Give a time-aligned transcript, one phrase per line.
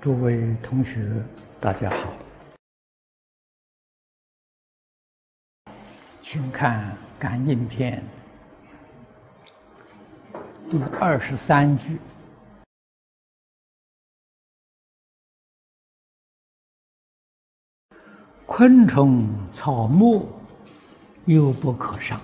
[0.00, 1.22] 诸位同学，
[1.60, 2.10] 大家好，
[6.22, 8.02] 请看《感应篇》
[10.70, 12.00] 第二十三句
[18.48, 20.26] ：“昆虫草木，
[21.26, 22.18] 又不可伤。”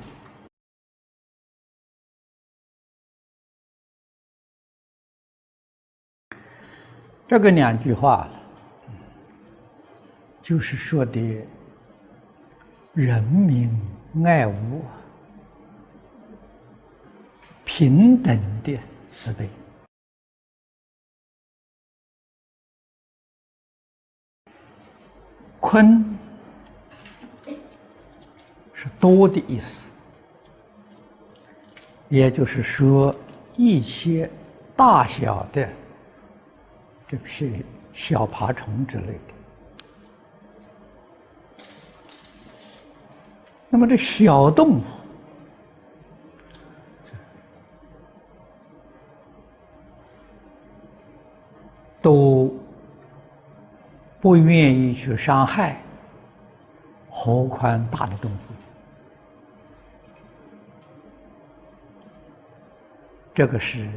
[7.29, 8.29] 这个两句话，
[10.41, 11.21] 就是说的
[12.95, 13.69] 人民
[14.25, 14.85] 爱物、
[17.65, 18.79] 平等的
[19.11, 19.51] 慈悲。
[25.59, 26.17] 坤
[28.73, 29.91] 是多的意思，
[32.09, 33.13] 也就是说
[33.57, 34.31] 一切
[34.77, 35.69] 大小的。
[37.09, 39.35] 这个是小爬虫之类的。
[43.69, 44.83] 那么这小动物
[52.03, 52.53] 都
[54.21, 55.81] 不愿意去伤害，
[57.11, 58.37] 何况大的动物？
[63.35, 63.89] 这个是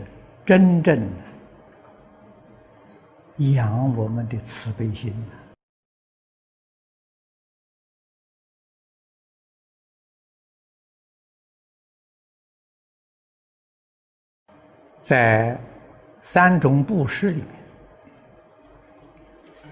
[0.45, 1.09] 真正。
[3.39, 5.13] 养我们的慈悲心
[15.01, 15.57] 在
[16.21, 17.47] 三种布施里面，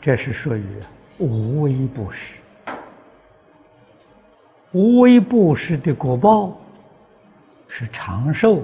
[0.01, 0.81] 这是属于
[1.19, 2.41] 无为布施。
[4.71, 6.57] 无为布施的果报
[7.67, 8.63] 是长寿、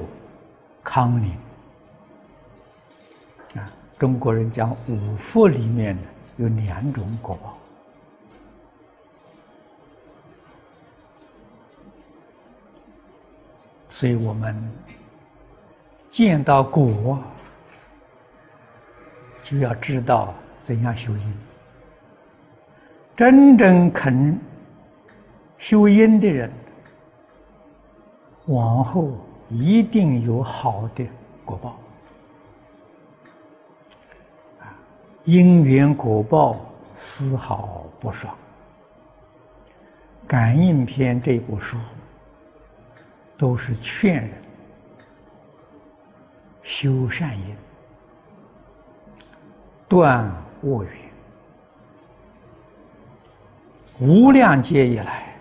[0.82, 1.38] 康宁。
[4.04, 6.02] 中国人讲五福里面呢
[6.36, 7.58] 有两种果报，
[13.90, 14.54] 所以我们
[16.10, 17.18] 见到果，
[19.42, 21.38] 就要知道怎样修因。
[23.16, 24.38] 真正肯
[25.58, 26.52] 修因的人，
[28.48, 29.14] 往后
[29.48, 31.08] 一定有好的
[31.46, 31.80] 果报。
[35.26, 36.60] 因缘果报
[36.94, 38.36] 丝毫不爽。
[40.28, 41.78] 感应篇这部书
[43.38, 44.32] 都是劝人
[46.62, 47.56] 修善因、
[49.88, 50.30] 断
[50.62, 50.94] 恶缘。
[54.00, 55.36] 无量劫以来，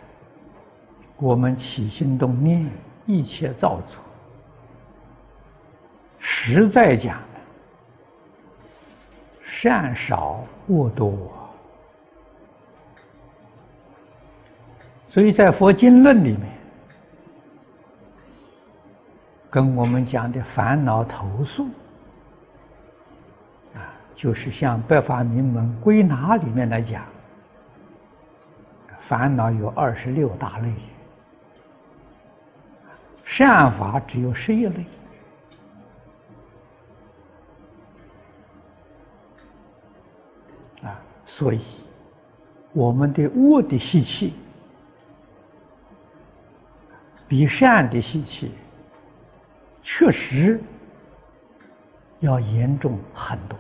[1.17, 2.69] 我们起心动念，
[3.07, 4.01] 一切造作，
[6.19, 7.21] 实在讲。
[9.43, 11.13] 善少恶多，
[15.05, 16.43] 所以在佛经论里面，
[19.51, 21.67] 跟我们讲的烦恼投诉，
[23.75, 27.05] 啊，就是像《白法明门归纳》里面来讲，
[29.01, 30.73] 烦恼有二十六大类，
[33.25, 34.87] 善法只有十一类。
[41.35, 41.61] 所以，
[42.75, 44.35] 我们的恶的习气
[47.27, 48.53] 比善的习气
[49.81, 50.61] 确实
[52.21, 53.59] 要严重很多。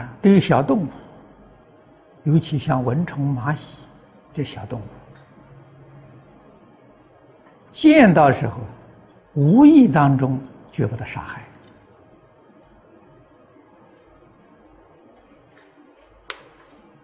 [0.00, 0.88] 啊，对于小动物，
[2.22, 3.58] 尤其像蚊虫、蚂蚁
[4.32, 4.84] 这小动物，
[7.68, 8.60] 见到时候，
[9.34, 10.40] 无意当中
[10.70, 11.42] 就把它杀害。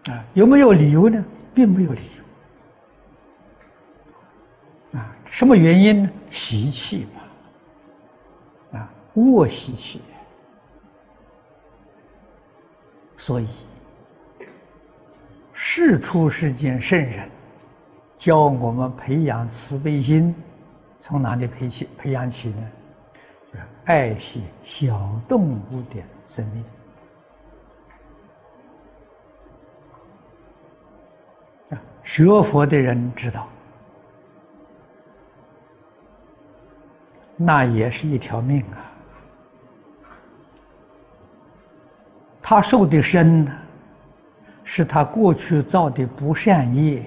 [0.09, 1.23] 啊，有没有理由呢？
[1.53, 2.01] 并没有理
[4.93, 4.99] 由。
[4.99, 6.09] 啊，什么原因呢？
[6.29, 10.01] 习气嘛，啊，恶习气。
[13.17, 13.47] 所以，
[15.51, 17.29] 世出世间圣人
[18.17, 20.33] 教我们培养慈悲心，
[20.99, 21.89] 从哪里培起？
[21.97, 22.71] 培养起呢？
[23.51, 26.63] 就是爱惜小动物的生命。
[32.07, 33.49] 学佛的人知道，
[37.35, 38.79] 那也是一条命啊！
[42.41, 43.51] 他受的身呢，
[44.63, 47.03] 是他过去造的不善业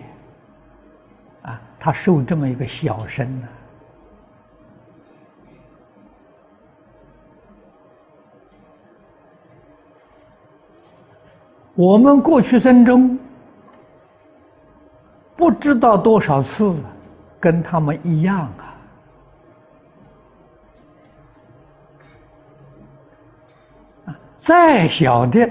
[1.42, 3.48] 啊，他受这么一个小身呢。
[11.74, 13.18] 我们过去生中。
[15.40, 16.84] 不知道多少次
[17.40, 18.52] 跟他们一样
[24.04, 24.14] 啊！
[24.36, 25.50] 再小的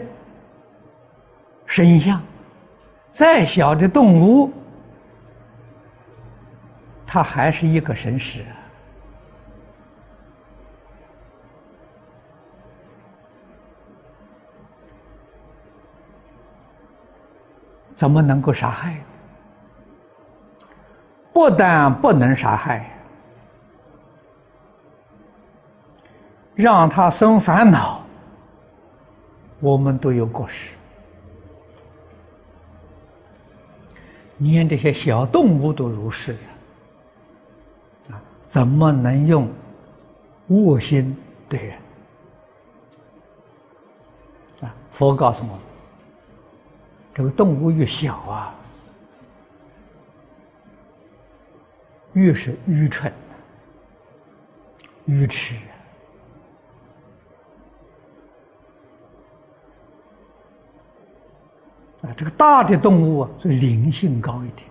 [1.65, 2.21] 神像，
[3.09, 4.53] 再小的动物，
[7.03, 8.45] 它还是一个神识。
[17.95, 19.03] 怎么能够杀害？
[21.39, 22.85] 不但不能杀害，
[26.53, 28.03] 让他生烦恼，
[29.61, 30.75] 我们都有过失。
[34.39, 36.35] 连这些小动物都如是
[38.11, 39.47] 啊，怎么能用
[40.49, 41.15] 恶心
[41.47, 41.77] 对人？
[44.63, 45.59] 啊，佛告诉我们。
[47.13, 48.53] 这个动物越小啊，
[52.13, 53.11] 越是愚蠢、
[55.05, 55.55] 愚痴
[62.01, 62.11] 啊。
[62.15, 64.69] 这个大的动物啊，所以灵性高一点，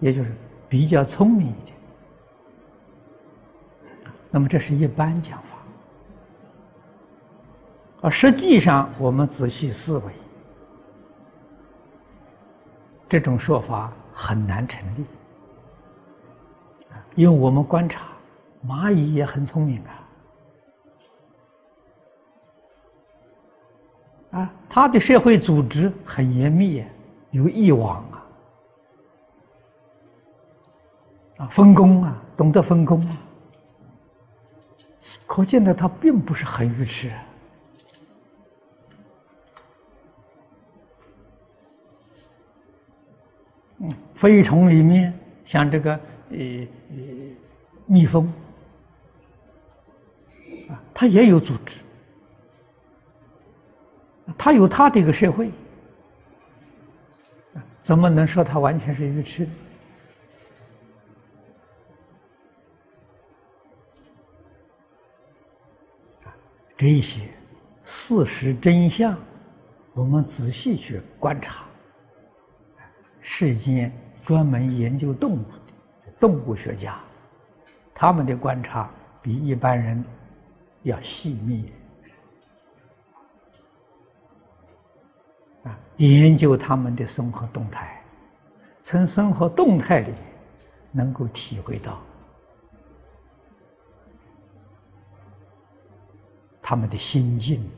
[0.00, 0.34] 也就是
[0.68, 1.76] 比较聪明一点。
[4.30, 5.58] 那么这是一般讲法，
[8.00, 10.12] 而实际上我们仔细思维。
[13.08, 15.04] 这种说法很难成立，
[17.14, 18.08] 因为我们观察，
[18.66, 19.82] 蚂蚁也很聪明
[24.30, 26.84] 啊，啊，它的社会组织很严密，
[27.30, 28.26] 有义网啊，
[31.38, 33.16] 啊，分工啊，懂得分工啊，
[35.26, 37.12] 可见的它并不是很愚痴。
[43.84, 45.12] 嗯飞虫里面，
[45.44, 45.98] 像这个
[46.30, 46.38] 呃
[47.86, 48.26] 蜜蜂
[50.68, 51.80] 啊，它也有组织，
[54.36, 55.50] 它有它的一个社会，
[57.80, 59.48] 怎么能说它完全是愚痴？
[66.76, 67.28] 这些
[67.84, 69.16] 事实真相，
[69.92, 71.64] 我们仔细去观察，
[73.20, 73.92] 世间。
[74.24, 75.44] 专门研究动物
[76.22, 77.00] 动物学家，
[77.92, 78.88] 他们的观察
[79.20, 80.04] 比一般人
[80.84, 81.72] 要细密
[85.64, 85.76] 啊！
[85.96, 88.00] 研究他们的生活动态，
[88.80, 90.14] 从生活动态里
[90.92, 92.00] 能够体会到
[96.62, 97.68] 他们的心境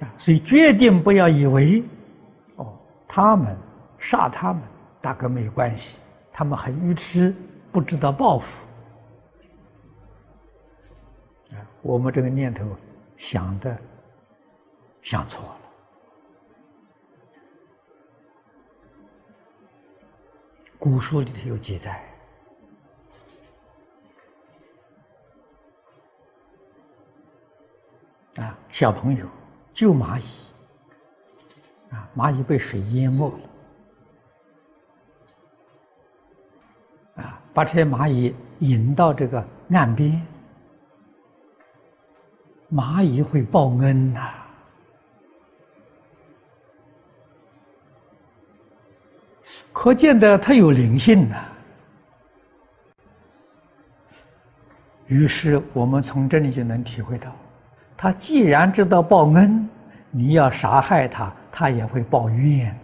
[0.00, 0.10] 啊！
[0.18, 1.84] 所以决定不要以为
[2.56, 2.76] 哦。
[3.06, 3.56] 他们
[3.96, 4.60] 杀他们
[5.06, 6.00] 大哥没有关系，
[6.32, 7.32] 他们很愚痴，
[7.70, 8.66] 不知道报复。
[11.52, 12.76] 啊，我们这个念头
[13.16, 13.78] 想的
[15.00, 15.56] 想错了。
[20.76, 22.04] 古书里头有记载，
[28.38, 29.24] 啊，小朋友
[29.72, 30.24] 救蚂蚁。
[31.92, 33.38] 啊，蚂蚁被水淹没了，
[37.56, 40.20] 把这些蚂蚁引到这个岸边，
[42.70, 44.28] 蚂蚁会报恩呐，
[49.72, 51.42] 可见的它有灵性呐。
[55.06, 57.34] 于是我们从这里就能体会到，
[57.96, 59.66] 它既然知道报恩，
[60.10, 61.32] 你要杀害它。
[61.50, 62.78] 他也会抱怨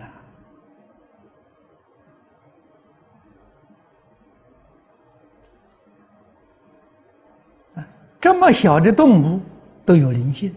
[8.23, 9.41] 这么小的动物
[9.85, 10.55] 都有灵性，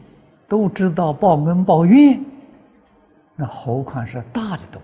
[0.47, 2.23] 都知道报恩报怨，
[3.35, 4.79] 那何况是大的动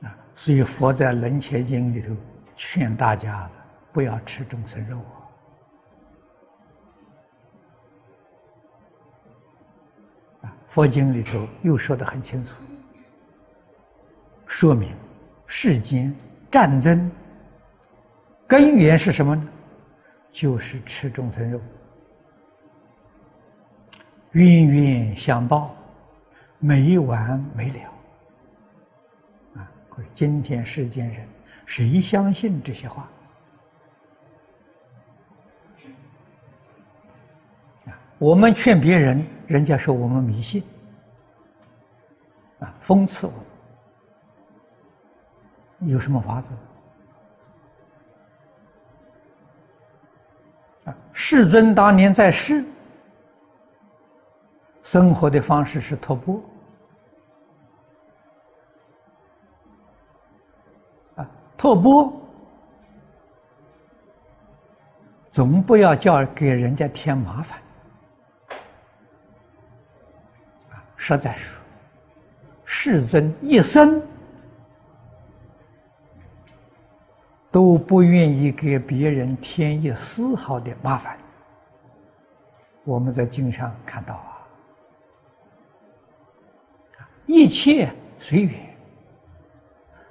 [0.00, 0.16] 物啊？
[0.36, 2.14] 所以佛在《楞伽经》里头
[2.54, 3.50] 劝大家。
[3.92, 4.96] 不要吃众生肉
[10.40, 10.56] 啊！
[10.66, 12.54] 佛经里头又说的很清楚，
[14.52, 14.94] 说明
[15.46, 16.14] 世间
[16.50, 17.10] 战争
[18.46, 19.48] 根源是什么呢？
[20.30, 21.58] 就是吃众生肉，
[24.32, 25.74] 冤冤相报，
[26.58, 27.78] 没完没了
[29.54, 29.72] 啊！
[30.12, 31.26] 今天世间人
[31.64, 33.08] 谁相信这些话？
[37.86, 40.62] 啊，我们劝别人，人家说我们迷信，
[42.58, 43.32] 啊，讽刺我，
[45.84, 46.52] 有什么法子？
[50.84, 52.64] 啊，世尊当年在世，
[54.82, 56.40] 生活的方式是托钵。
[61.56, 62.12] 托钵，
[65.30, 67.56] 总不要叫给人家添麻烦。
[70.70, 71.62] 啊实在说，
[72.64, 74.02] 世尊一生
[77.52, 81.16] 都不愿意给别人添一丝毫的麻烦。
[82.82, 84.42] 我们在经上看到啊，
[87.26, 88.52] 一切随缘。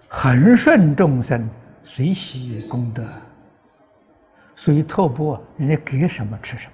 [0.08, 1.50] 恒顺众生，
[1.84, 3.04] 随喜功德，
[4.56, 6.74] 随托钵，人家给什么吃什么，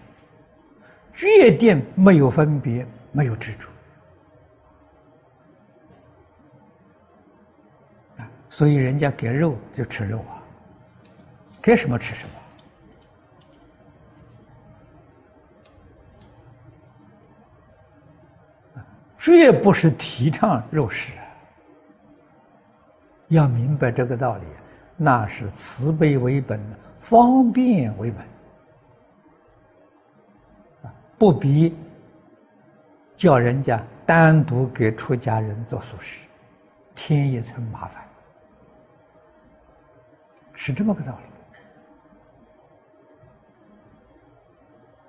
[1.14, 3.70] 决定没有分别，没有执着
[8.18, 8.30] 啊！
[8.50, 10.37] 所以人家给肉就吃肉啊，
[11.68, 12.34] 给什么吃什么，
[19.18, 21.12] 绝不是提倡肉食。
[23.28, 24.46] 要明白这个道理，
[24.96, 26.58] 那是慈悲为本，
[27.02, 28.26] 方便为本，
[31.18, 31.76] 不必
[33.18, 36.30] 叫人家单独给出家人做素食，
[36.96, 38.02] 添一层麻烦，
[40.54, 41.37] 是这么个道理。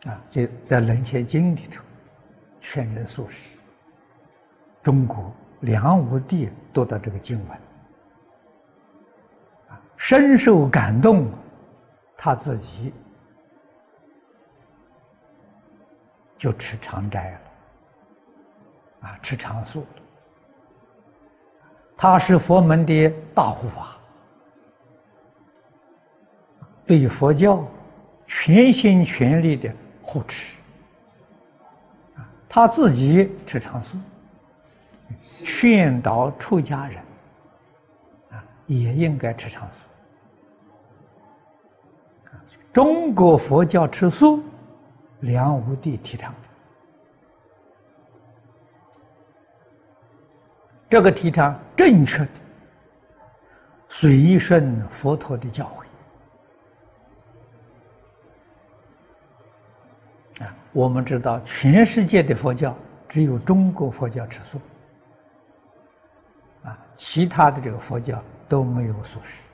[0.04, 1.82] 啊，就在《楞伽经》里头，
[2.60, 3.58] 劝人素食。
[4.82, 7.58] 中国梁武帝读到这个经文。
[9.68, 11.28] 啊深受感动，
[12.16, 12.94] 他自己
[16.36, 17.40] 就吃长斋了，
[19.08, 20.02] 啊，吃长素了。
[21.96, 23.98] 他是佛门的大护法，
[26.86, 27.66] 对佛教
[28.24, 29.74] 全心全力的
[30.10, 30.56] 护持，
[32.48, 33.98] 他自己吃长素，
[35.44, 36.98] 劝导出家人，
[38.30, 39.86] 啊，也应该吃长素。
[42.72, 44.42] 中国佛教吃素，
[45.20, 46.34] 梁武帝提倡。
[50.88, 52.30] 这个提倡正确的，
[53.90, 55.84] 随顺佛陀的教诲。
[60.44, 62.76] 啊，我们知道，全世界的佛教
[63.08, 64.60] 只有中国佛教吃素，
[66.62, 69.44] 啊，其他的这个佛教都没有素食。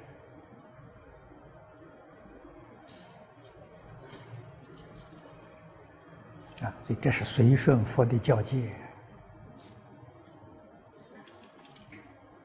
[6.64, 8.70] 啊，所以这是随顺佛的教戒，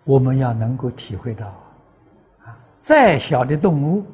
[0.03, 1.47] 我们要能够体会到，
[2.43, 4.05] 啊，再小的动物，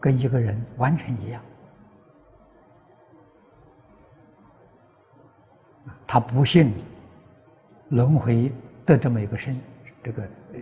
[0.00, 1.42] 跟一个人完全一样，
[6.12, 6.74] 他不信
[7.90, 8.50] 轮回
[8.84, 9.56] 的这么一个身，
[10.02, 10.58] 这个呃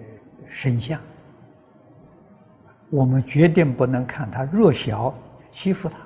[0.46, 1.00] 身相，
[2.90, 5.14] 我们决定不能看他弱小，
[5.46, 5.98] 欺负他。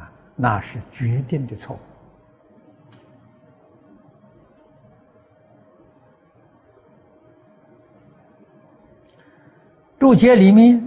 [0.00, 1.78] 啊那是决定的错误。
[9.98, 10.80] 注解里面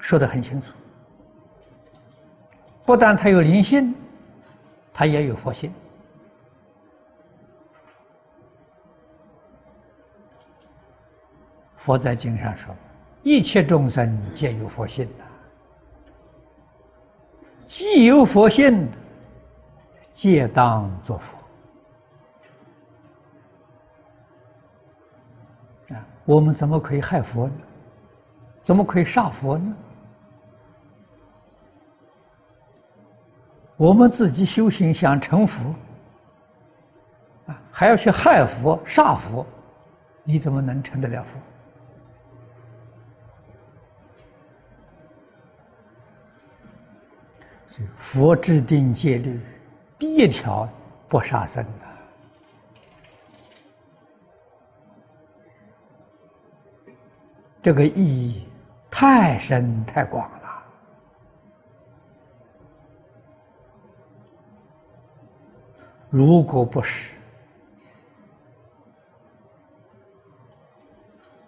[0.00, 0.72] 说的很清楚，
[2.84, 3.94] 不但他有灵性，
[4.92, 5.72] 他也有佛性。
[11.76, 12.74] 佛在经上说
[13.22, 15.24] ：“一切众生皆有佛性的。”
[17.66, 18.88] 既有佛性，
[20.12, 21.38] 皆当作佛。
[25.94, 27.54] 啊，我们怎么可以害佛呢？
[28.60, 29.76] 怎么可以杀佛呢？
[33.80, 35.74] 我们自己修行想成佛，
[37.46, 39.46] 啊，还要去害佛、杀佛，
[40.22, 41.38] 你怎么能成得了佛？
[47.96, 49.40] 佛制定戒律，
[49.98, 50.68] 第一条
[51.08, 51.70] 不杀生的，
[57.62, 58.46] 这个意义
[58.90, 60.39] 太深太广了。
[66.10, 67.16] 如果不是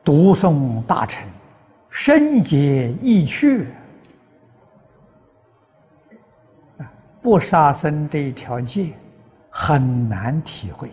[0.05, 1.29] 读诵大乘，
[1.91, 3.67] 深解意趣，
[7.21, 8.93] 不杀生这一条戒
[9.51, 10.91] 很难体会。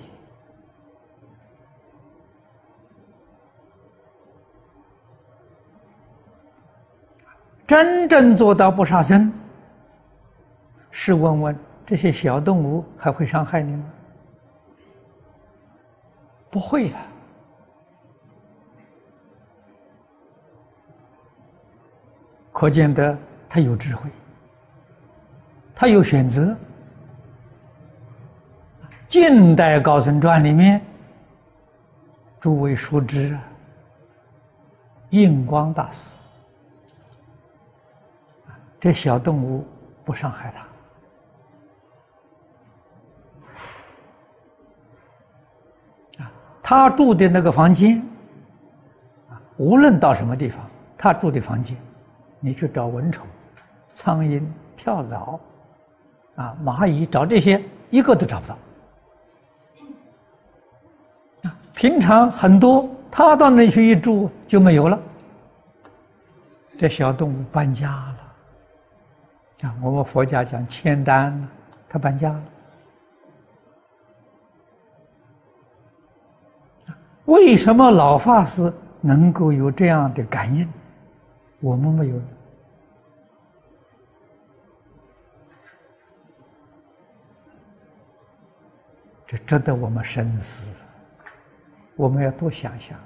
[7.67, 9.31] 真正做到不杀生，
[10.89, 11.55] 试问问
[11.89, 13.83] 这些小动物还会伤害你吗？
[16.51, 16.99] 不会了。
[22.51, 23.17] 可见得
[23.49, 24.07] 他有智慧，
[25.73, 26.55] 他有选择。
[29.07, 30.79] 近代高僧传里面，
[32.39, 33.43] 诸位熟知啊，
[35.09, 36.15] 印光大师。
[38.79, 39.65] 这小动物
[40.05, 40.68] 不伤害他
[46.69, 47.99] 他住的那个房间
[49.27, 50.63] 啊，无论到什么地方，
[50.95, 51.75] 他住的房间，
[52.39, 53.25] 你去找蚊虫、
[53.95, 54.43] 苍蝇、
[54.75, 55.39] 跳蚤
[56.35, 57.59] 啊、蚂蚁，找这些
[57.89, 58.55] 一个都找不到
[61.49, 61.57] 啊！
[61.73, 64.99] 平常很多，他到那去一住就没有了。
[66.77, 69.67] 这小动物搬家了。
[69.67, 71.47] 啊，我们佛家讲签单了，
[71.89, 72.43] 他搬家了。
[77.29, 80.67] 为什么老法师能够有这样的感应，
[81.59, 82.19] 我们没有？
[89.27, 90.87] 这值得我们深思，
[91.95, 92.97] 我们要多想想。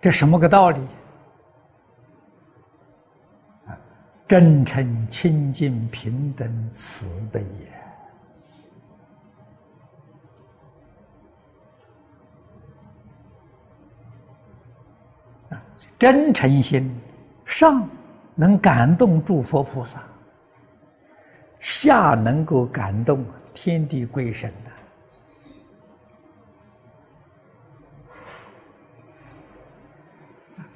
[0.00, 0.80] 这什么个道理？
[3.68, 3.78] 啊，
[4.32, 7.66] 真诚、清净、平等、慈悲也。
[15.54, 15.62] 啊，
[15.98, 16.90] 真诚心
[17.44, 17.86] 上
[18.34, 20.02] 能感动诸佛菩萨，
[21.60, 24.70] 下能够感动天地鬼神的。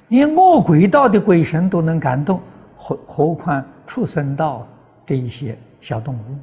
[0.09, 2.39] 连恶鬼道的鬼神都能感动，
[2.77, 4.67] 何何况畜生道
[5.05, 6.39] 这一些小动物呢？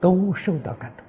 [0.00, 1.06] 都受到感动。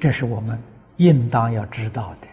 [0.00, 0.58] 这是我们
[0.96, 2.28] 应当要知道的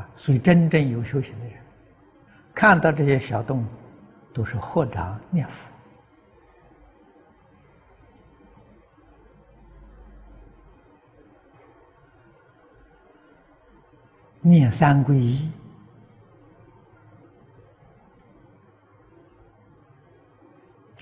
[0.00, 0.08] 啊！
[0.14, 1.54] 所以，真正有修行的人，
[2.54, 3.66] 看到这些小动物。
[4.32, 5.72] 都是合掌念佛，
[14.42, 15.50] 念三皈依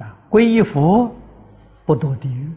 [0.00, 1.14] 啊，皈依佛
[1.84, 2.52] 不堕地狱，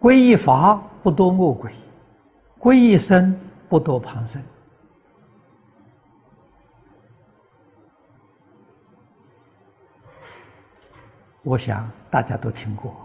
[0.00, 1.72] 皈依法不堕恶鬼，
[2.58, 3.38] 皈依僧
[3.68, 4.42] 不堕旁生。
[11.42, 13.03] 我想大家都听过，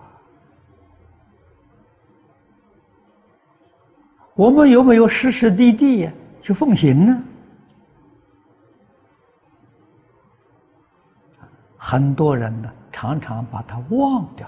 [4.39, 7.21] 我们有没有实实地地去奉行呢？
[11.75, 14.47] 很多人呢，常常把它忘掉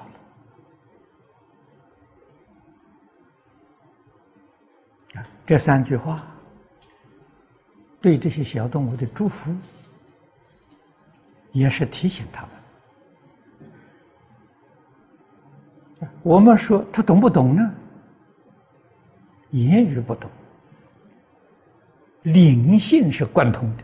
[5.14, 5.26] 了。
[5.46, 6.26] 这三句话
[8.00, 9.54] 对这些小动物的祝福，
[11.52, 12.44] 也是提醒他
[16.00, 16.10] 们。
[16.24, 17.76] 我们说他懂不懂呢？
[19.52, 20.30] 言语不懂，
[22.24, 23.84] 灵性是贯通的。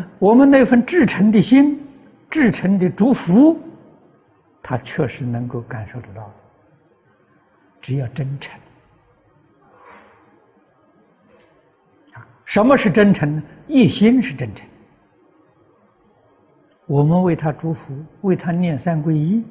[0.00, 1.80] 啊我们那份至诚的心、
[2.28, 3.58] 至诚的祝福，
[4.62, 6.34] 他确实能够感受得到的。
[7.80, 8.60] 只要真诚
[12.12, 13.42] 啊，什么是真诚呢？
[13.66, 14.67] 一心是真诚。
[16.88, 19.44] 我们为他祝福，为他念三皈依，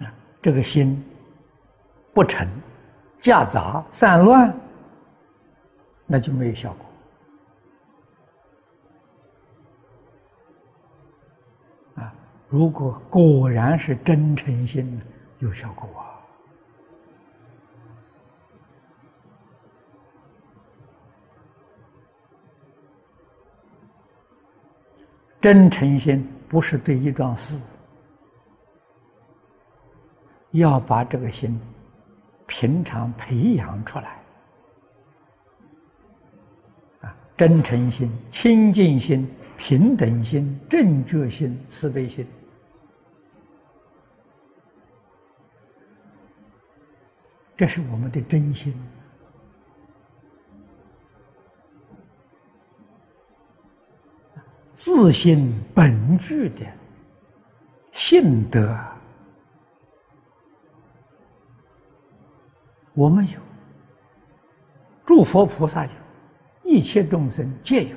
[0.00, 1.00] 啊，这个心
[2.12, 2.44] 不成、
[3.20, 4.52] 夹杂、散乱，
[6.06, 6.86] 那就没有效果。
[12.02, 12.12] 啊，
[12.48, 15.00] 如果果然是真诚心，
[15.38, 16.07] 有效果啊。
[25.40, 27.62] 真诚心不是对一桩事，
[30.50, 31.60] 要把这个心
[32.46, 34.20] 平常培养出来。
[37.02, 42.26] 啊，真诚心、清净心、平等心、正觉心、慈悲心，
[47.56, 48.74] 这是我们的真心。
[54.80, 56.64] 自信本具的
[57.90, 58.78] 性德，
[62.94, 63.40] 我们有；
[65.04, 65.90] 诸佛菩萨有，
[66.62, 67.96] 一切众生皆有。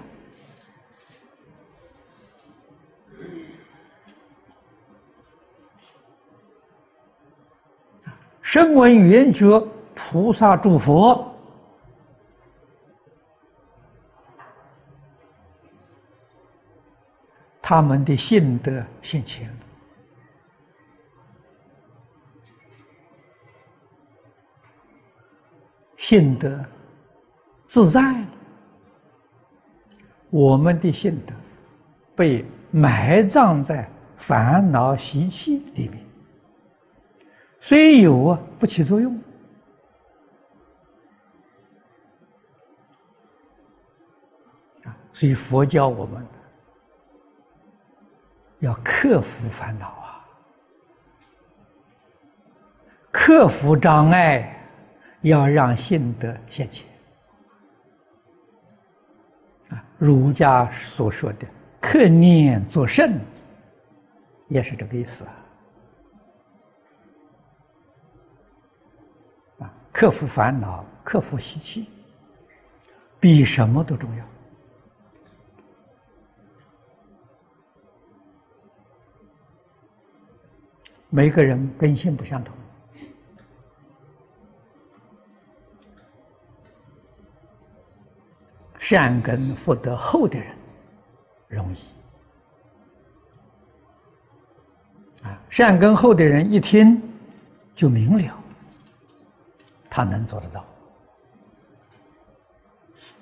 [8.42, 9.64] 声闻缘觉
[9.94, 11.31] 菩萨诸佛。
[17.72, 19.50] 他们的性德现前
[25.96, 26.62] 性德
[27.66, 28.26] 自在，
[30.30, 31.34] 我们的性德
[32.14, 36.06] 被埋葬在烦恼习气里面，
[37.62, 39.18] 虽有啊，不起作用
[44.84, 46.22] 啊，所以佛教我们。
[48.62, 50.26] 要克服烦恼啊，
[53.12, 54.56] 克服障碍，
[55.22, 56.88] 要让性德现前
[59.70, 59.84] 啊。
[59.98, 61.48] 儒家所说的
[61.82, 63.20] “克念作圣”，
[64.48, 65.34] 也是这个意思啊。
[69.60, 71.90] 啊，克服烦恼，克服习气，
[73.20, 74.31] 比什么都重要。
[81.14, 82.56] 每个人根性不相同，
[88.80, 90.56] 善根福德厚的人
[91.50, 91.78] 容易
[95.26, 97.00] 啊，善根厚的人一听
[97.76, 98.34] 就明了，
[99.90, 100.66] 他能做得到。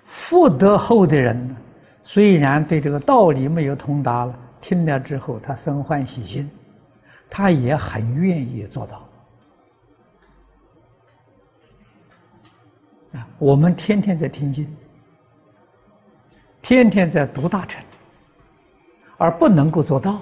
[0.06, 1.56] 福德厚的人，
[2.04, 6.48] 虽然对这个道理没有通达了，听了之后他生欢喜心。
[7.30, 9.08] 他也很愿意做到
[13.14, 13.28] 啊！
[13.38, 14.66] 我们天天在听经，
[16.62, 17.82] 天天在读大乘，
[19.18, 20.20] 而不能够做到，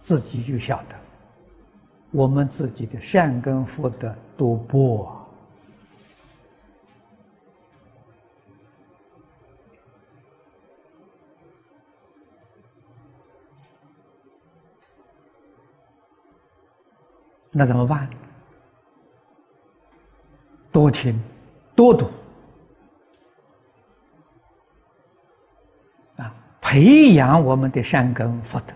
[0.00, 0.96] 自己就晓得
[2.10, 5.21] 我们自己的善根福德多薄。
[17.52, 18.08] 那怎么办？
[20.72, 21.22] 多听，
[21.76, 22.10] 多读，
[26.16, 28.74] 啊，培养我们的善根福德，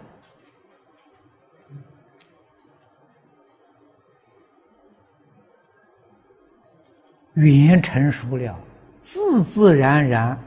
[7.33, 8.55] 语言成熟了，
[9.01, 10.39] 自自然然，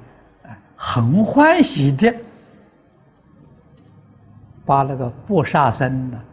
[0.43, 2.15] 啊很欢喜的，
[4.63, 6.23] 把那个不杀生呢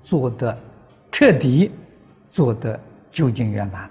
[0.00, 0.58] 做的。
[1.14, 1.70] 彻底
[2.26, 3.88] 做得究竟圆满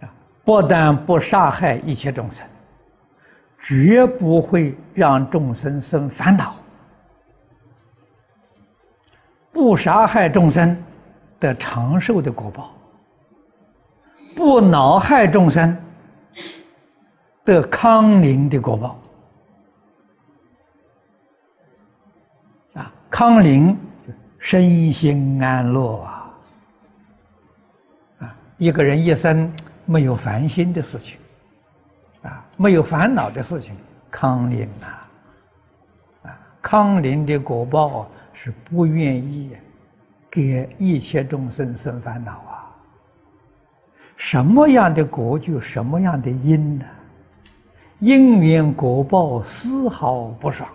[0.00, 0.08] 啊！
[0.42, 2.46] 不但不杀害一切众生，
[3.58, 6.56] 绝不会让众生生烦恼。
[9.52, 10.82] 不杀害众生
[11.38, 12.74] 的长寿的果报，
[14.34, 15.76] 不恼害众生
[17.44, 18.98] 的康宁的果报。
[23.18, 23.74] 康宁，
[24.38, 26.30] 身心安乐啊！
[28.18, 29.50] 啊，一个人一生
[29.86, 31.18] 没有烦心的事情，
[32.20, 33.74] 啊，没有烦恼的事情，
[34.10, 35.08] 康宁啊！
[36.24, 39.56] 啊，康宁的果报是不愿意
[40.30, 42.68] 给一切众生生烦恼啊！
[44.14, 46.84] 什么样的果就什么样的因呢？
[47.98, 50.68] 因缘果报丝毫不爽。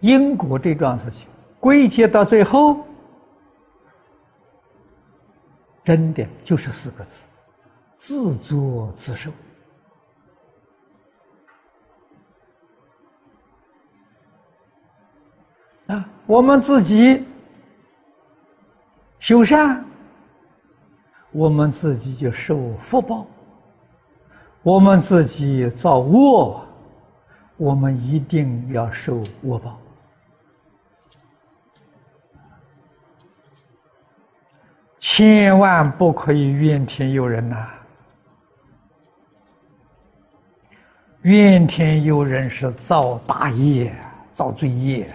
[0.00, 2.84] 因果这桩事情归结到最后，
[5.84, 7.24] 真的就是四个字：
[7.96, 9.30] 自作自受。
[15.88, 17.26] 啊，我们自己
[19.18, 19.84] 修善，
[21.32, 23.26] 我们自己就受福报；
[24.62, 26.64] 我们自己造恶，
[27.56, 29.79] 我们一定要受恶报。
[35.00, 37.68] 千万不可以怨天尤人呐！
[41.22, 43.94] 怨天尤人是造大业、
[44.30, 45.10] 造罪业。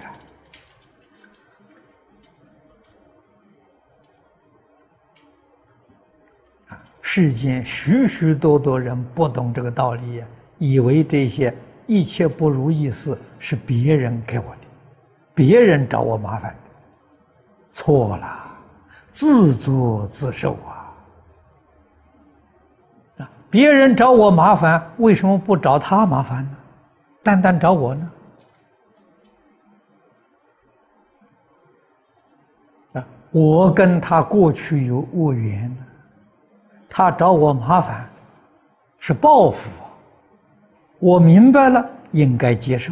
[7.00, 10.24] 世间许许多多人不懂这个道理，
[10.58, 14.68] 以为这些一切不如意事是别人给我的，
[15.36, 16.56] 别人找我麻烦，
[17.72, 18.45] 错了。
[19.16, 20.92] 自作自受啊！
[23.20, 26.52] 啊，别人找我麻烦，为什么不找他麻烦呢？
[27.24, 28.12] 单单找我呢？
[32.96, 35.74] 啊，我跟他过去有恶缘，
[36.90, 38.06] 他找我麻烦
[39.00, 39.82] 是报复，
[41.00, 42.92] 我明白了，应该接受。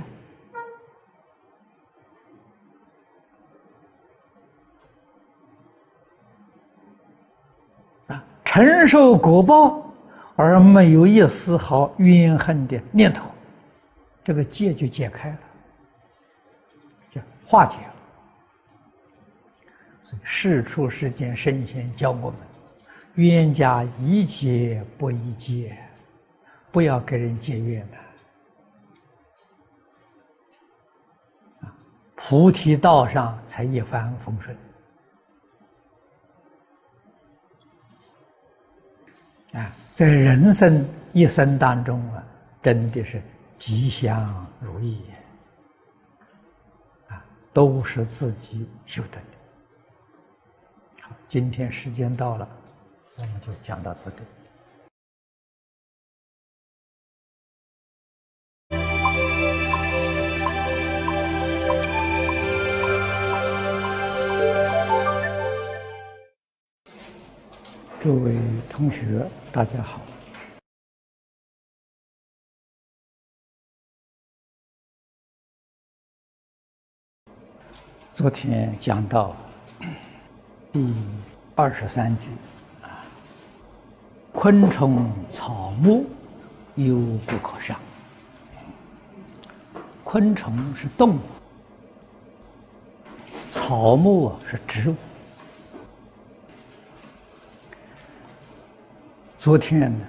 [8.53, 9.81] 承受果报
[10.35, 13.31] 而没有一丝毫怨恨的念头，
[14.23, 15.39] 这个结就解开了，
[17.09, 17.93] 就化解了。
[20.03, 22.39] 所以世出世间圣贤教我们：
[23.15, 25.75] 冤家宜解不宜结，
[26.71, 27.97] 不要跟人结怨的。
[32.13, 34.55] 菩提道上才一帆风顺。
[39.53, 42.23] 啊，在人生一生当中啊，
[42.61, 43.21] 真的是
[43.57, 45.01] 吉祥如意
[47.07, 49.19] 啊，都是自己修的。
[51.01, 52.47] 好，今天时间到了，
[53.17, 54.15] 我们就讲到这里。
[68.03, 68.37] 诸位
[68.69, 70.01] 同学，大家好。
[78.13, 79.33] 昨天讲到
[80.73, 80.93] 第
[81.55, 82.27] 二十三句
[82.81, 83.05] 啊，
[84.33, 86.05] 昆虫草木
[86.75, 87.79] 犹不可伤。
[90.03, 91.21] 昆虫是动物，
[93.49, 94.95] 草木是植物。
[99.43, 100.05] 昨天呢，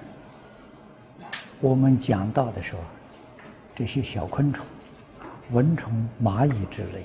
[1.61, 2.79] 我们讲到的时候，
[3.75, 4.65] 这些小昆虫，
[5.51, 7.05] 蚊虫、蚂蚁之类，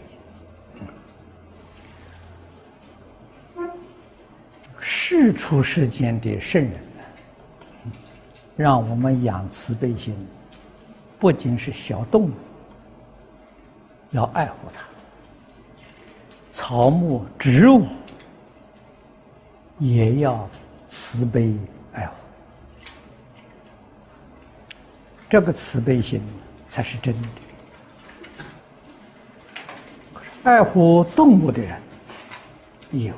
[4.78, 7.92] 世出世间的圣人呢，
[8.56, 10.15] 让我们养慈悲心，
[11.18, 12.32] 不仅是小动物，
[14.12, 14.84] 要爱护它，
[16.52, 17.88] 草木植物
[19.80, 20.48] 也要
[20.86, 21.56] 慈悲。
[21.93, 22.13] 爱护，
[25.30, 26.21] 这个慈悲心
[26.67, 27.28] 才是真的。
[30.43, 31.82] 爱护动物的人
[32.91, 33.13] 有，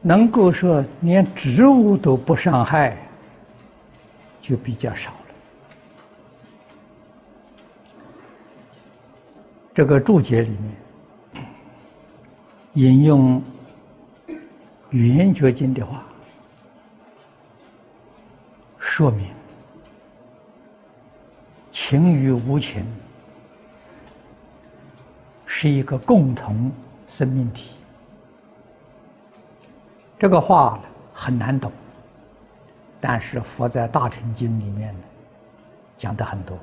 [0.00, 2.96] 能够说连植物都不伤害，
[4.40, 5.16] 就比较少了。
[9.74, 10.74] 这个注解里面
[12.74, 13.42] 引用
[14.90, 16.04] 《圆觉经》的话。
[19.00, 19.30] 说明
[21.72, 22.84] 情与无情
[25.46, 26.70] 是一个共同
[27.08, 27.76] 生命体。
[30.18, 30.78] 这个话
[31.14, 31.72] 很难懂，
[33.00, 34.94] 但是佛在《大乘经》里面
[35.96, 36.58] 讲的很多。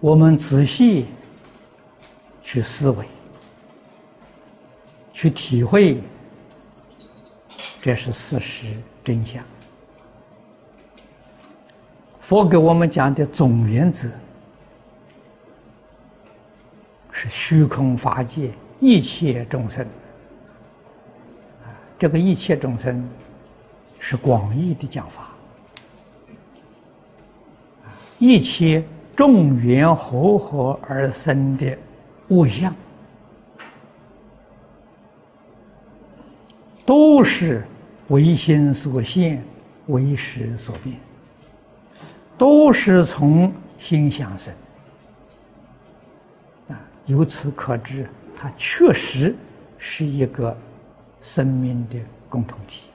[0.00, 1.08] 我们仔细
[2.40, 3.06] 去思维、
[5.12, 6.00] 去体会，
[7.82, 9.44] 这是事实真相。
[12.26, 14.08] 佛给我们讲的总原则
[17.12, 19.86] 是虚空法界一切众生
[21.64, 23.08] 啊，这个一切众生
[24.00, 25.28] 是广义的讲法
[28.18, 28.82] 一切
[29.14, 31.78] 众缘和合而生的
[32.30, 32.74] 物象，
[36.84, 37.64] 都是
[38.08, 39.40] 唯心所现，
[39.86, 41.05] 唯识所变。
[42.38, 44.54] 都是从心想生
[46.68, 49.34] 啊，由此可知，它确实
[49.78, 50.56] 是一个
[51.20, 52.90] 生命的共同体，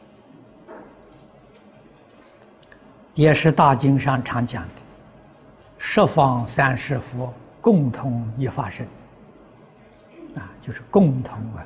[3.16, 4.76] 也是大经上常讲的
[5.78, 8.86] “十方三世佛共同一法身”，
[10.38, 11.66] 啊，就是共同啊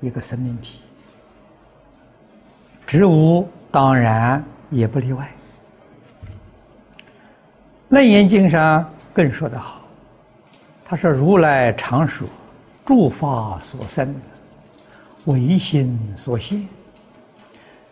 [0.00, 0.80] 一个生命体。
[2.86, 5.24] 植物当然也不例外。
[7.94, 9.80] 《楞严经》上更说得好，
[10.84, 12.26] 他说：“如来常说，
[12.84, 14.12] 诸法所生，
[15.26, 16.66] 唯心所现，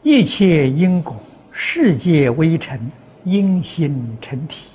[0.03, 1.15] 一切因果，
[1.53, 2.81] 世界微尘，
[3.23, 4.73] 因心成体。”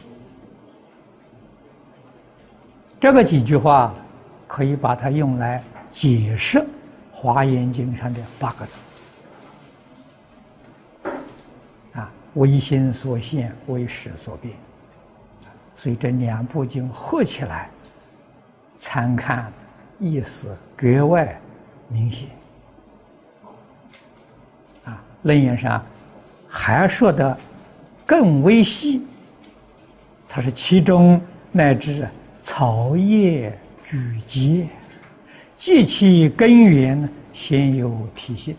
[2.97, 3.93] 这个几句话
[4.47, 5.61] 可以把它用来
[5.91, 6.59] 解释
[7.11, 8.79] 《华严经》上的八个字
[11.99, 14.53] ：“啊，唯心所现，为识所变。”
[15.77, 17.69] 所以这两部经合起来
[18.77, 19.53] 参看，
[19.99, 21.39] 意思格外
[21.87, 22.27] 明显。
[24.83, 25.85] 啊，楞严上
[26.47, 27.37] 还说的
[28.07, 29.05] 更微细，
[30.27, 32.09] 它是其中乃至
[32.41, 34.67] 草叶聚集，
[35.55, 38.55] 即其根源先有体性。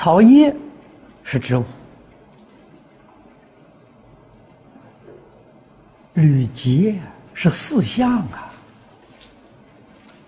[0.00, 0.56] 草叶
[1.22, 1.64] 是植物，
[6.14, 6.98] 缕结
[7.34, 8.50] 是四象啊。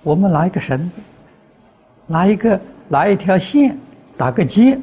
[0.02, 0.98] 我们拿一个绳子，
[2.06, 3.78] 拿一个拿一条线，
[4.14, 4.78] 打个结，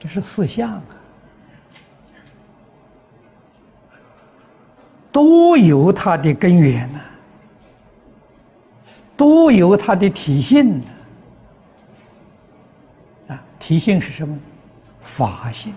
[0.00, 0.82] 这是四象啊，
[5.12, 6.98] 都有它的根源呐，
[9.16, 10.82] 都有它的体性。
[13.66, 14.38] 体性是什么？
[15.00, 15.72] 法性。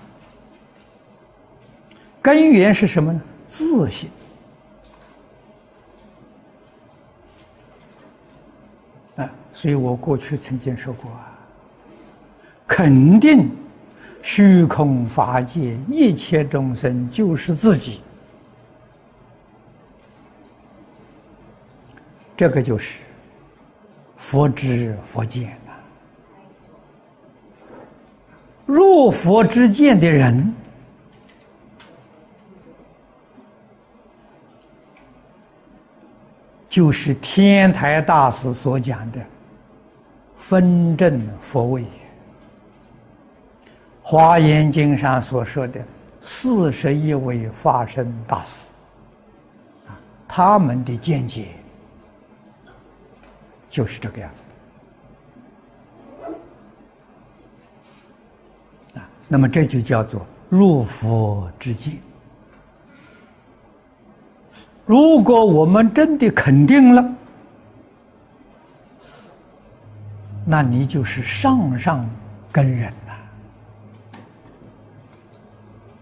[2.22, 3.22] 根源是什么呢？
[3.46, 4.10] 自性。
[9.16, 11.32] 啊，所以我过去曾经说过啊，
[12.68, 13.50] 肯定
[14.22, 18.02] 虚空法界一切众生就是自己，
[22.36, 23.00] 这个就是
[24.18, 25.58] 佛知佛见。
[28.68, 30.54] 入佛之见的人，
[36.68, 39.22] 就是天台大师所讲的
[40.36, 41.82] 分正佛位，
[44.04, 45.82] 《华严经》上所说的
[46.20, 48.68] 四十一位法身大师，
[49.88, 49.96] 啊，
[50.28, 51.48] 他们的见解
[53.70, 54.44] 就是这个样子。
[59.28, 62.00] 那么这就叫做入佛之境。
[64.86, 67.06] 如果我们真的肯定了，
[70.46, 72.10] 那你就是上上
[72.54, 72.90] 根人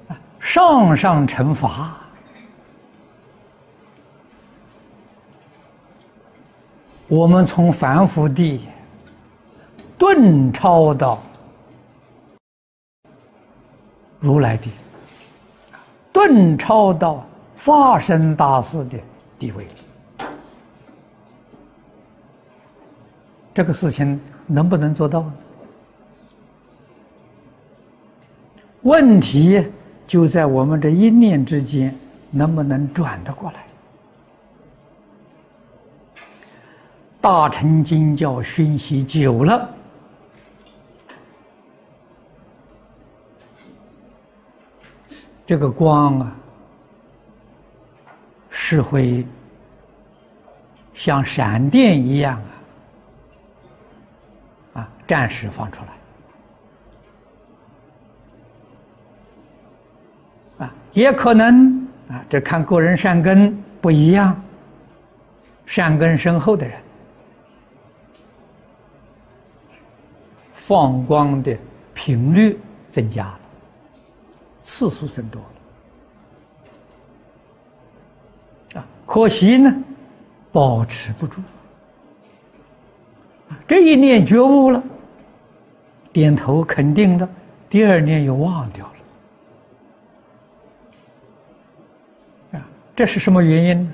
[0.07, 1.97] 了，上上乘法。
[7.07, 8.67] 我们从凡夫地
[9.97, 11.19] 顿超到。
[14.19, 14.67] 如来的
[16.11, 17.25] 顿超到
[17.57, 18.97] 化身大士的
[19.37, 19.67] 地位，
[23.53, 25.25] 这个事情能不能做到？
[28.81, 29.65] 问题
[30.05, 31.95] 就在我们这一念之间，
[32.29, 33.65] 能不能转得过来？
[37.19, 39.74] 大乘经教熏习久了。
[45.45, 46.35] 这个光啊，
[48.49, 49.23] 是会
[50.93, 52.41] 像闪电一样
[54.73, 55.81] 啊，啊，暂时放出
[60.57, 64.35] 来，啊，也可能啊，这看个人善根不一样，
[65.67, 66.81] 善根深厚的人，
[70.53, 71.55] 放光的
[71.93, 73.39] 频率增加了。
[74.65, 75.39] 次数增多
[78.73, 78.87] 了啊！
[79.05, 79.71] 可惜呢，
[80.51, 81.39] 保持不住。
[83.67, 84.83] 这一念觉悟了，
[86.11, 87.29] 点头肯定的，
[87.69, 88.91] 第二念又忘掉
[92.51, 92.67] 了啊！
[92.95, 93.91] 这是什么原因呢？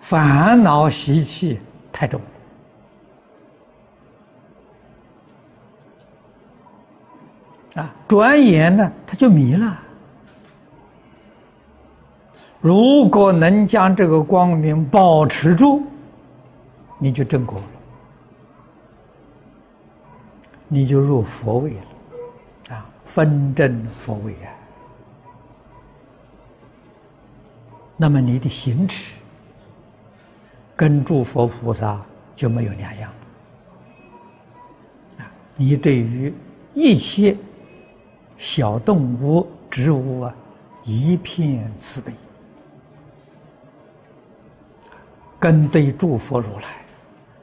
[0.00, 1.60] 烦恼习气
[1.92, 2.20] 太重
[7.76, 7.94] 啊！
[8.08, 9.78] 转眼呢，他就迷了。
[12.62, 15.82] 如果能将这个光明保持住，
[16.96, 17.64] 你就正果了，
[20.68, 24.46] 你就入佛位了，啊，分正佛位啊。
[27.96, 29.16] 那么你的行持
[30.76, 32.00] 跟诸佛菩萨
[32.36, 33.10] 就没有两样
[35.18, 36.32] 了，啊，你对于
[36.74, 37.36] 一切
[38.38, 40.32] 小动物、植物啊，
[40.84, 42.12] 一片慈悲。
[45.42, 46.66] 跟对诸佛如来，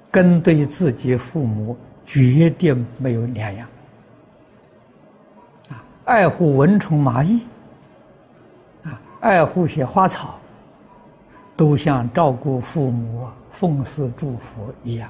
[0.10, 3.68] 跟对自己父母，绝对没有两样。
[5.68, 7.42] 啊，爱护蚊虫蚂蚁，
[8.86, 10.40] 啊，爱护些花草，
[11.58, 15.10] 都像照顾父母、奉祀诸佛一样。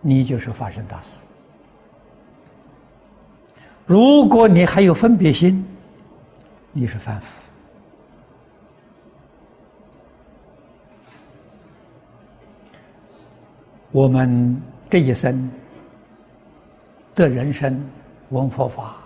[0.00, 1.18] 你就是发生大事。
[3.84, 5.62] 如果你还有分别心，
[6.72, 7.41] 你是凡夫。
[13.92, 15.50] 我们这一生
[17.14, 17.78] 的人生
[18.30, 18.96] 闻佛法，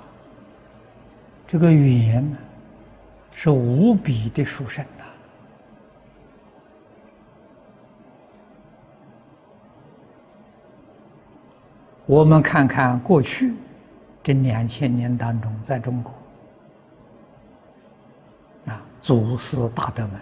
[1.44, 2.24] 这个缘
[3.32, 5.04] 是无比的殊胜呐。
[12.06, 13.52] 我们看看过去
[14.22, 16.12] 这两千年当中，在中国
[18.66, 20.14] 啊，祖师大德们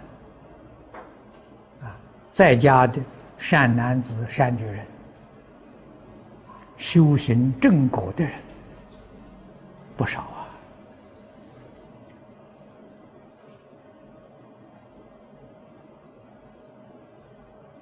[1.83, 1.95] 啊，
[2.31, 2.99] 在家的。
[3.37, 4.85] 善男子、善女人，
[6.77, 8.33] 修行正果的人
[9.95, 10.47] 不少啊。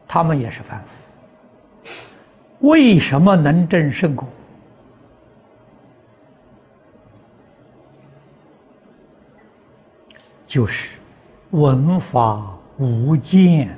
[0.07, 1.87] 他们也是凡夫，
[2.67, 4.27] 为什么能证圣果？
[10.45, 10.99] 就是
[11.49, 13.75] 闻法无间。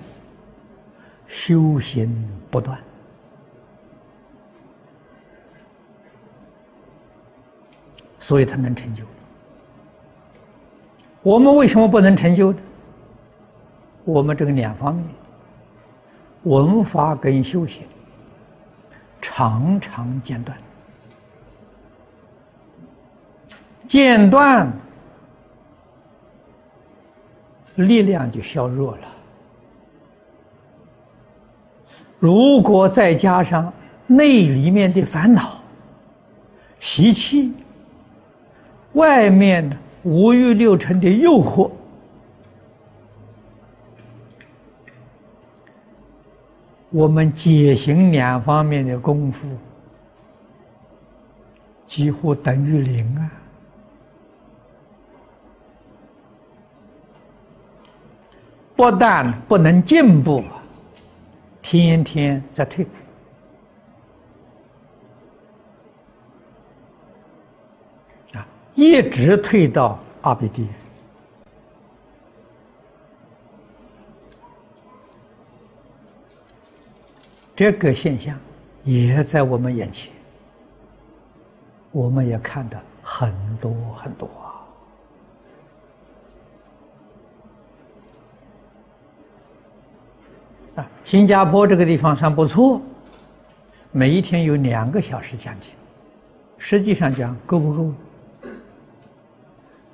[1.28, 2.14] 修行
[2.50, 2.80] 不断，
[8.20, 9.04] 所以他能成就。
[11.22, 12.60] 我们为什么不能成就呢？
[14.04, 15.06] 我们这个两方面，
[16.44, 17.84] 文法跟修行
[19.20, 20.56] 常常间断，
[23.88, 24.72] 间断，
[27.78, 29.08] 力量就削弱了。
[32.26, 33.72] 如果再加上
[34.08, 35.62] 内里面的烦恼、
[36.80, 37.54] 习气，
[38.94, 41.70] 外面五欲六尘的诱惑，
[46.90, 49.48] 我们解行两方面的功夫
[51.86, 53.32] 几乎等于零啊！
[58.76, 60.44] 不但不能进步。
[61.68, 62.92] 天天在退步
[68.38, 70.70] 啊，一直退到阿鼻地。
[77.56, 78.38] 这个现象
[78.84, 80.14] 也在我们眼前，
[81.92, 84.30] 我们也看的很多很多。
[90.76, 92.82] 啊，新加坡这个地方算不错，
[93.92, 95.74] 每一天有两个小时讲经，
[96.58, 97.94] 实际上讲够不够？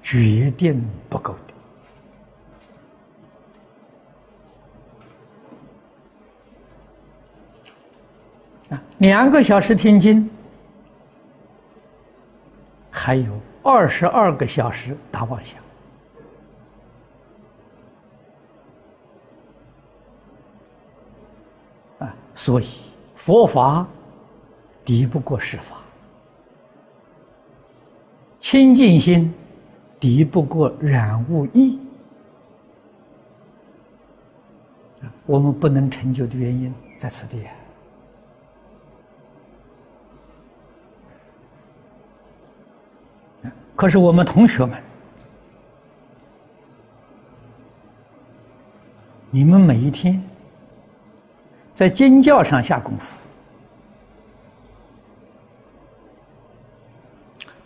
[0.01, 1.35] 决定不够
[8.67, 8.75] 的。
[8.75, 10.27] 啊，两个小时听经，
[12.89, 15.60] 还有二十二个小时打妄想。
[22.33, 22.65] 所以，
[23.15, 23.85] 佛法
[24.83, 25.77] 敌不过世法，
[28.39, 29.31] 清净心
[29.99, 31.79] 敌不过染物意。
[35.27, 37.45] 我们不能成就的原因在此地。
[43.75, 44.81] 可是我们同学们，
[49.29, 50.21] 你们每一天。
[51.73, 53.25] 在经教上下功夫，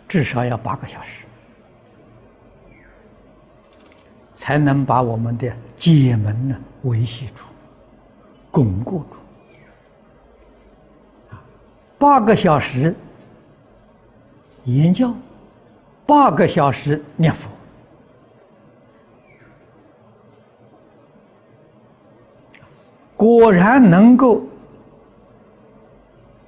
[0.08, 1.26] 至少要八个小时，
[4.34, 7.42] 才能把我们的解门呢维系住、
[8.50, 9.16] 巩固住。
[11.98, 12.94] 八个小时
[14.64, 15.14] 研教，
[16.06, 17.50] 八个小时念佛，
[23.16, 24.44] 果然能够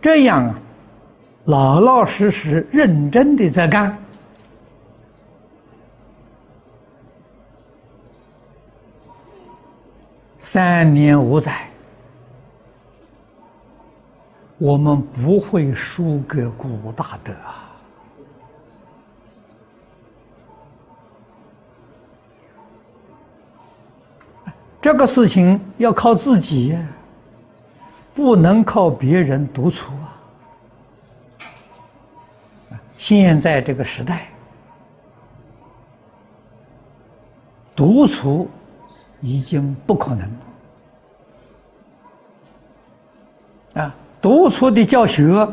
[0.01, 0.61] 这样啊，
[1.45, 3.97] 老老实实、认真的在干，
[10.39, 11.69] 三年五载，
[14.59, 17.68] 我们不会输给古大德啊。
[24.81, 26.79] 这个事情要靠自己，
[28.15, 29.93] 不能靠别人督促
[32.71, 32.81] 啊！
[32.97, 34.29] 现在这个时代，
[37.75, 38.49] 独处
[39.21, 40.31] 已经不可能
[43.75, 43.95] 了啊！
[44.23, 45.47] 独处的教学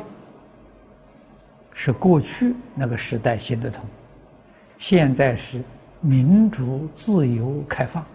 [1.73, 3.84] 是过去那个时代行得通，
[4.78, 5.63] 现在是
[5.99, 8.05] 民主、自由、开放。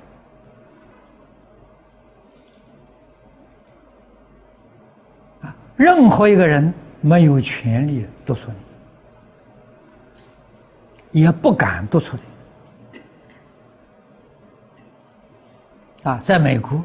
[5.81, 6.71] 任何一个人
[7.01, 8.51] 没有权利督促
[11.11, 12.19] 你，也不敢督促
[12.93, 13.01] 你。
[16.03, 16.85] 啊，在美国，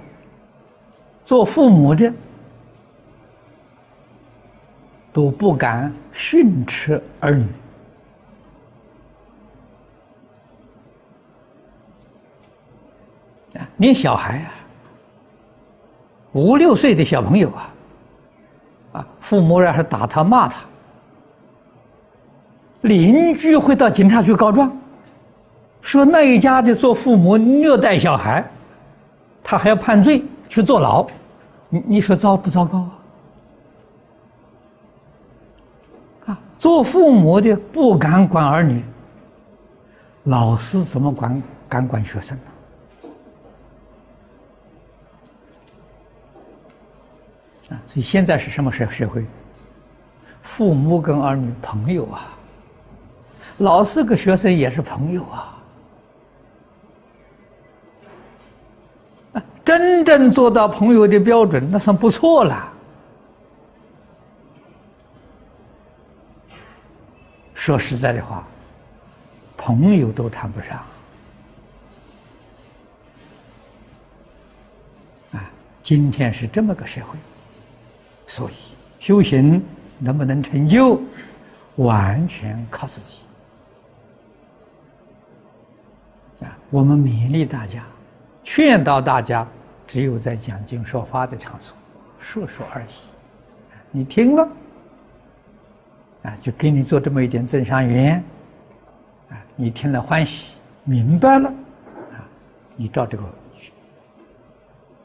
[1.26, 2.10] 做父母的
[5.12, 7.46] 都不敢训斥儿女。
[13.60, 14.54] 啊，连小孩啊，
[16.32, 17.75] 五六岁的小朋友啊。
[18.96, 20.62] 啊，父母要是打他骂他，
[22.82, 24.72] 邻居会到警察局告状，
[25.82, 28.50] 说那一家的做父母虐待小孩，
[29.44, 31.06] 他还要判罪去坐牢，
[31.68, 32.92] 你你说糟不糟糕啊？
[36.28, 38.82] 啊，做父母的不敢管儿女，
[40.24, 42.44] 老师怎么管敢管学生呢？
[47.70, 49.26] 啊，所以现在是什么社社会？
[50.44, 52.28] 父母跟儿女朋友啊，
[53.58, 55.58] 老师跟学生也是朋友啊。
[59.34, 62.72] 啊，真正做到朋友的标准，那算不错了。
[67.56, 68.46] 说实在的话，
[69.58, 70.78] 朋友都谈不上。
[75.32, 75.50] 啊，
[75.82, 77.18] 今天是这么个社会。
[78.28, 78.54] 所以，
[79.00, 79.64] 修行
[80.00, 81.00] 能不能成就，
[81.76, 83.22] 完全靠自己。
[86.44, 87.84] 啊，我们勉励大家，
[88.44, 89.48] 劝导大家，
[89.88, 91.76] 只有在讲经说法的场所，
[92.20, 92.88] 说说而已。
[93.92, 94.50] 你听了，
[96.24, 98.22] 啊，就给你做这么一点增上缘。
[99.30, 101.48] 啊，你听了欢喜，明白了，
[102.12, 102.20] 啊，
[102.76, 103.24] 你照这个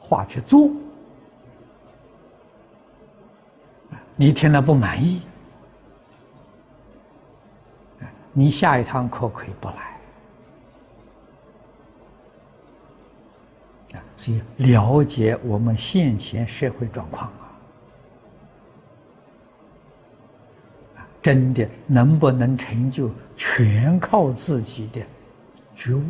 [0.01, 0.71] 话去做。
[4.21, 5.23] 你听了不满意，
[8.35, 9.75] 你下一堂课可以不来
[13.95, 14.05] 啊！
[14.18, 17.31] 所以了解我们现前社会状况
[20.99, 25.01] 啊，真的能不能成就，全靠自己的
[25.75, 26.03] 觉悟，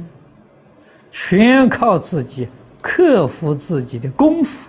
[1.12, 2.48] 全靠自己
[2.82, 4.68] 克服自己的功夫。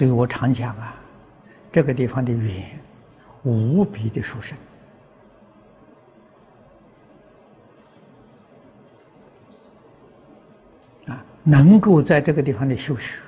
[0.00, 0.94] 所以我常讲啊，
[1.70, 2.70] 这个地方的缘
[3.42, 4.56] 无比的殊胜
[11.04, 13.20] 啊，能够在这个地方的修学，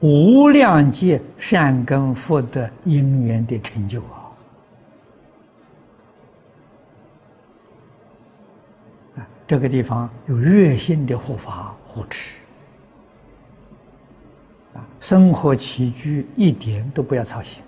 [0.00, 4.21] 无量劫善根福德因缘的成就啊。
[9.52, 12.32] 这个地方有热心的护法护持，
[14.72, 17.62] 啊，生活起居一点都不要操心，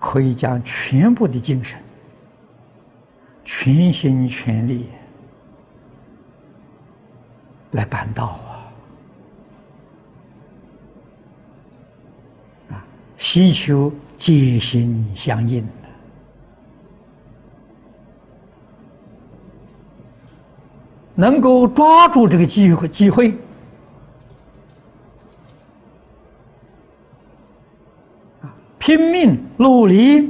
[0.00, 1.78] 可以将全部的精神、
[3.44, 4.88] 全心全力
[7.72, 8.40] 来办道
[12.70, 12.72] 啊！
[12.76, 12.84] 啊，
[13.18, 15.62] 希求皆心相应。
[21.22, 23.30] 能够抓住这个机会，机会
[28.40, 30.28] 啊，拼命努力，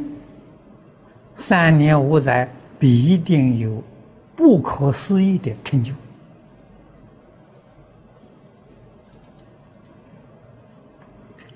[1.34, 2.46] 三年五载
[2.78, 3.82] 必定有
[4.36, 5.94] 不可思议的成就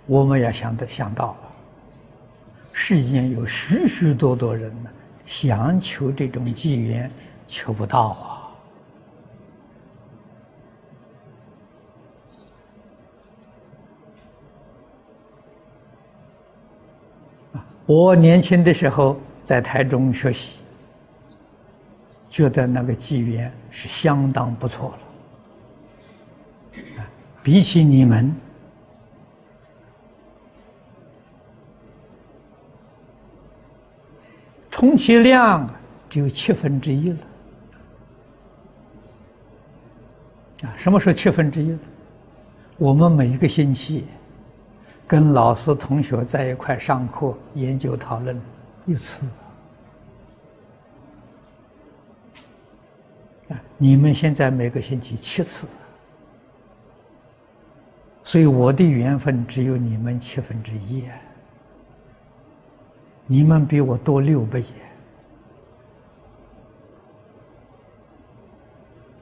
[0.07, 1.37] 我们要想的想到，
[2.73, 4.89] 世间有许许多多人呢，
[5.27, 7.11] 想求这种机缘，
[7.47, 8.36] 求不到啊。
[17.87, 20.61] 我年轻的时候在台中学习，
[22.29, 24.99] 觉得那个机缘是相当不错了。
[27.45, 28.35] 比起你们，
[34.69, 35.73] 充其量
[36.11, 37.19] 只有七分之一了。
[40.63, 41.79] 啊，什么时候七分之一了？
[42.79, 44.05] 我们每一个星期。
[45.09, 48.41] 跟老师、同学在一块上课、研究、讨论
[48.87, 49.25] 一次
[53.49, 53.55] 啊！
[53.79, 55.69] 你们现在每个星期七次，
[58.25, 61.05] 所以我的缘分只有你们七分之一，
[63.27, 64.65] 你们比我多六倍，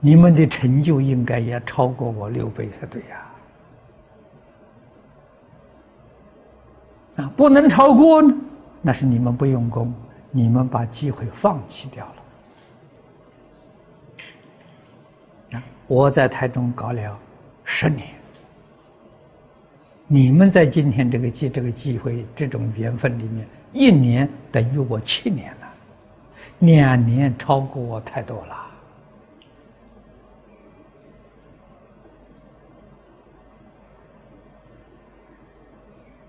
[0.00, 3.23] 你们的成就应该也超过我六倍才对呀。
[7.16, 8.34] 啊不能超过呢，
[8.82, 9.94] 那是你们不用功，
[10.30, 12.04] 你们把机会放弃掉
[15.50, 15.58] 了。
[15.58, 17.18] 啊，我在台中搞了
[17.64, 18.08] 十年，
[20.06, 25.68] 你们在今天这个机这个机会这种缘分里面，一年等于我七年了，
[26.58, 28.63] 两年超过我太多了。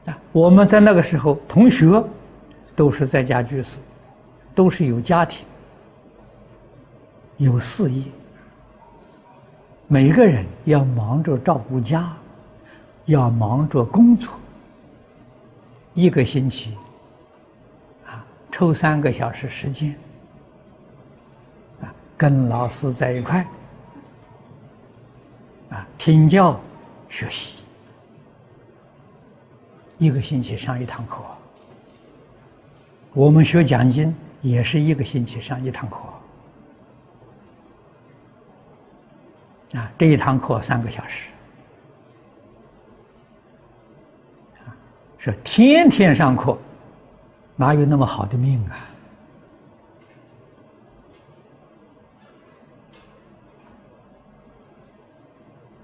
[0.05, 2.03] 啊，我们在那个时候，同学
[2.75, 3.79] 都是在家居士，
[4.53, 5.45] 都是有家庭、
[7.37, 8.03] 有事业，
[9.87, 12.15] 每个人要忙着照顾家，
[13.05, 14.33] 要忙着工作，
[15.95, 16.77] 一个星期
[18.05, 19.95] 啊，抽三个小时时间
[21.81, 23.43] 啊，跟老师在一块
[25.71, 26.59] 啊，听教
[27.09, 27.64] 学习。
[29.97, 31.23] 一个星期上一堂课，
[33.13, 35.97] 我们学讲经也是一个星期上一堂课，
[39.77, 41.29] 啊，这一堂课三个小时，
[44.65, 44.75] 啊，
[45.17, 46.57] 说天天上课，
[47.55, 48.75] 哪有那么好的命啊？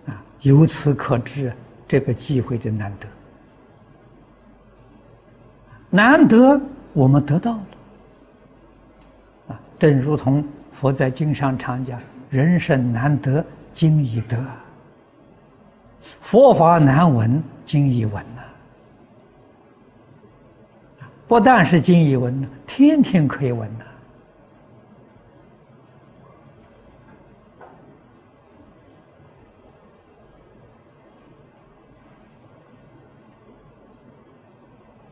[0.07, 1.55] 啊，由此可知
[1.87, 3.07] 这个机会的难得。
[5.91, 6.59] 难得
[6.93, 7.63] 我们得到了
[9.49, 9.59] 啊！
[9.77, 11.99] 正如同佛在经上常讲
[12.31, 14.37] ：“人生难得今已得，
[16.21, 18.39] 佛法难闻今已闻呐。”
[21.27, 23.85] 不但是经已闻天天可以闻呐。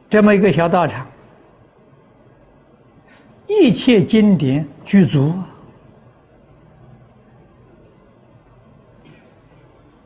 [0.09, 1.05] 这么一个小道场，
[3.47, 5.35] 一切经典具足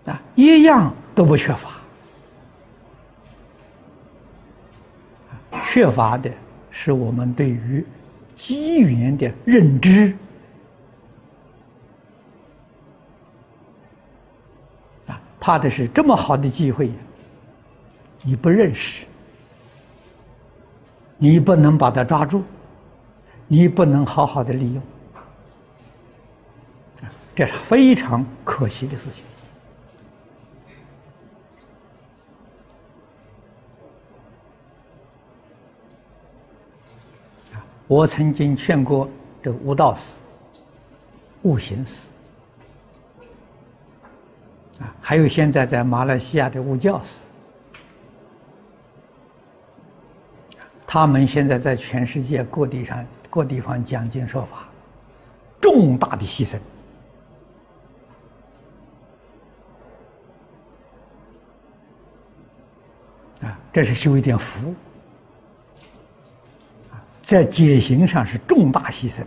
[0.06, 1.70] 啊，一样都不缺乏。
[5.64, 6.30] 缺乏的
[6.70, 7.86] 是我们对于
[8.36, 10.14] 机缘的认知
[15.08, 16.92] 啊，怕的是这么好的机会，
[18.22, 19.06] 你不认识。
[21.18, 22.44] 你不能把它抓住，
[23.48, 24.84] 你不能好好的利用，
[27.34, 29.24] 这是非常可惜的事情。
[37.88, 39.08] 我曾经劝过
[39.42, 40.16] 这悟道士、
[41.44, 42.10] 悟行寺，
[44.80, 47.26] 啊，还有现在在马来西亚的悟教士。
[50.94, 54.70] 他们现在在全世界各地上各地方讲经说法，
[55.60, 56.56] 重大的牺牲
[63.44, 63.60] 啊！
[63.72, 64.72] 这是修一点福
[67.24, 69.26] 在解行上是重大牺牲的。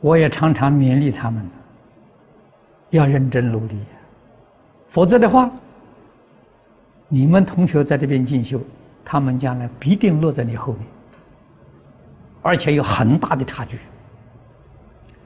[0.00, 1.48] 我也常常勉励他们，
[2.88, 3.78] 要认真努力，
[4.88, 5.48] 否则的话。
[7.12, 8.62] 你们同学在这边进修
[9.04, 10.86] 他们将来必定落在你后面
[12.40, 13.76] 而且有很大的差距。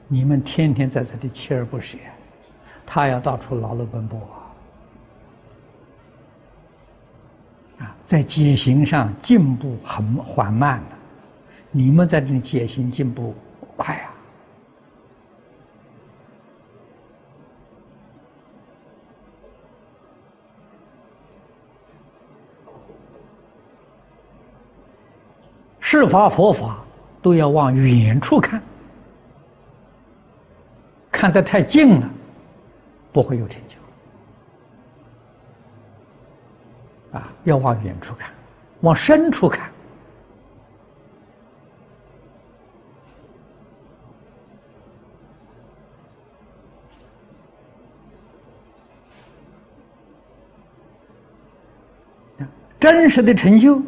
[0.07, 1.97] 你们天天在这里锲而不舍
[2.85, 4.19] 他要到处劳碌奔波。
[7.77, 10.81] 啊在解行上进步很缓慢
[11.71, 13.35] 你们在这里解行进步
[13.77, 14.14] 快啊。
[25.87, 26.83] 世法佛法
[27.21, 28.59] 都要往远处看，
[31.11, 32.09] 看得太近了，
[33.13, 33.77] 不会有成就。
[37.15, 38.33] 啊，要往远处看，
[38.81, 39.71] 往深处看。
[52.79, 53.79] 真实的成就，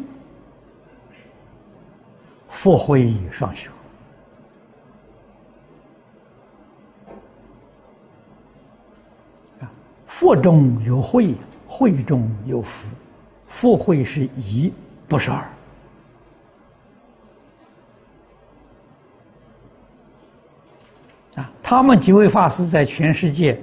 [2.68, 3.70] 佛会双修。
[9.58, 9.72] 啊，
[10.04, 11.34] 佛中有慧，
[11.66, 12.94] 慧中有福。
[13.46, 14.70] 佛慧是一，
[15.08, 15.50] 不是二。
[21.36, 23.58] 啊，他们几位法师在全世界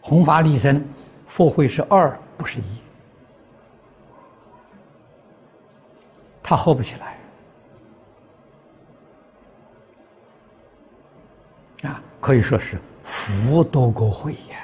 [0.00, 0.82] 弘法利生，
[1.26, 2.64] 佛慧是二，不是一。
[6.42, 7.14] 他合不起来。
[11.82, 14.58] 啊，可以说是福多过慧呀。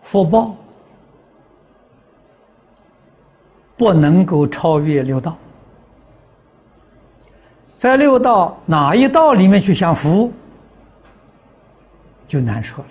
[0.00, 0.56] 福报
[3.76, 5.36] 不能够超越六道，
[7.76, 10.32] 在六道哪一道里面去享福，
[12.26, 12.82] 就难说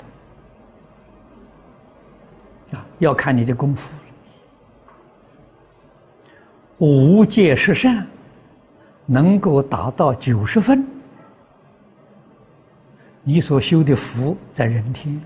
[2.72, 2.86] 了啊！
[2.99, 3.95] 要看你的功夫
[6.78, 8.05] 无戒十善
[9.05, 10.86] 能够达到九十分，
[13.23, 15.19] 你所修的福在人天。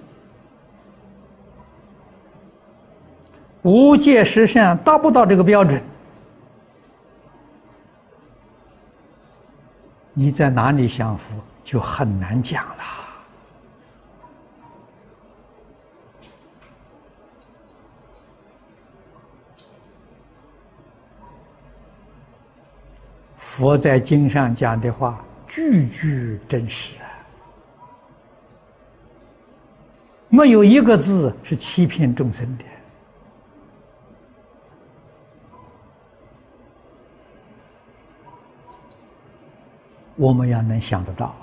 [3.64, 5.82] 无戒十善达不到这个标准，
[10.14, 12.99] 你在哪里享福就很难讲了。
[23.50, 27.10] 佛在经上讲的话，句句真实啊，
[30.30, 32.64] 没有一个字是欺骗众生的。
[40.16, 41.36] 我们要能想得到，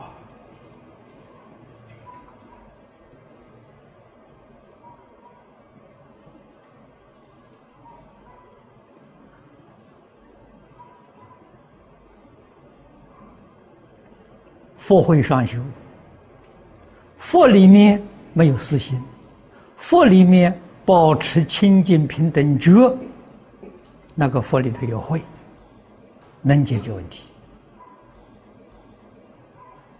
[14.86, 15.58] 佛会双修，
[17.18, 18.00] 佛里面
[18.32, 19.02] 没有私心，
[19.76, 22.96] 佛里面保持清净平等觉，
[24.14, 25.20] 那个佛里头有慧，
[26.40, 27.28] 能解决问题。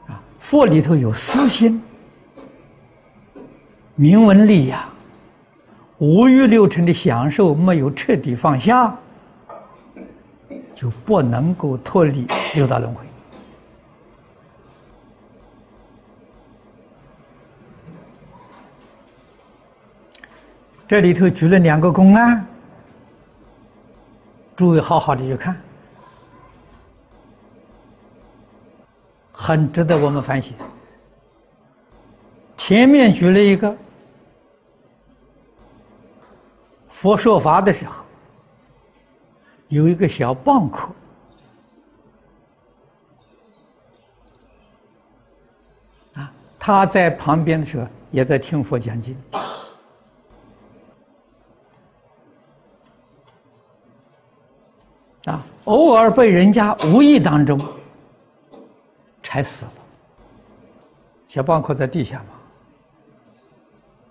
[0.06, 1.82] 啊佛里头有私心，
[3.96, 4.88] 名闻利呀，
[5.98, 8.96] 五欲六尘的享受没有彻底放下，
[10.76, 12.24] 就不能够脱离
[12.54, 13.04] 六道轮回。
[20.88, 22.46] 这里头举了两个公案，
[24.54, 25.56] 诸位好好的去看。
[29.32, 30.54] 很值得我们反省。
[32.56, 33.76] 前面举了一个
[36.88, 38.04] 佛说法的时候，
[39.68, 40.90] 有一个小蚌壳
[46.14, 49.14] 啊，他在旁边的时候也在听佛讲经
[55.26, 57.60] 啊，偶尔被人家无意当中。
[59.22, 59.72] 踩死了，
[61.26, 62.26] 小蚌壳在地下嘛，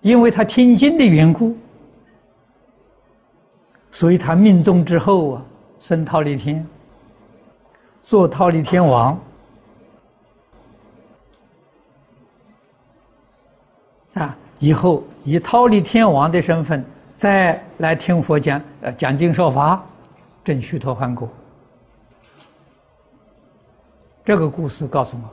[0.02, 1.56] 因为他听经的缘故，
[3.90, 5.42] 所以他命中之后啊，
[5.78, 6.64] 升忉利天，
[8.02, 9.18] 做忉利天王，
[14.12, 16.84] 啊，以后以忉利天王的身份
[17.16, 19.82] 再来听佛讲，呃，讲经说法，
[20.46, 21.28] 正虚脱，换骨。
[24.24, 25.28] 这个故事告诉我，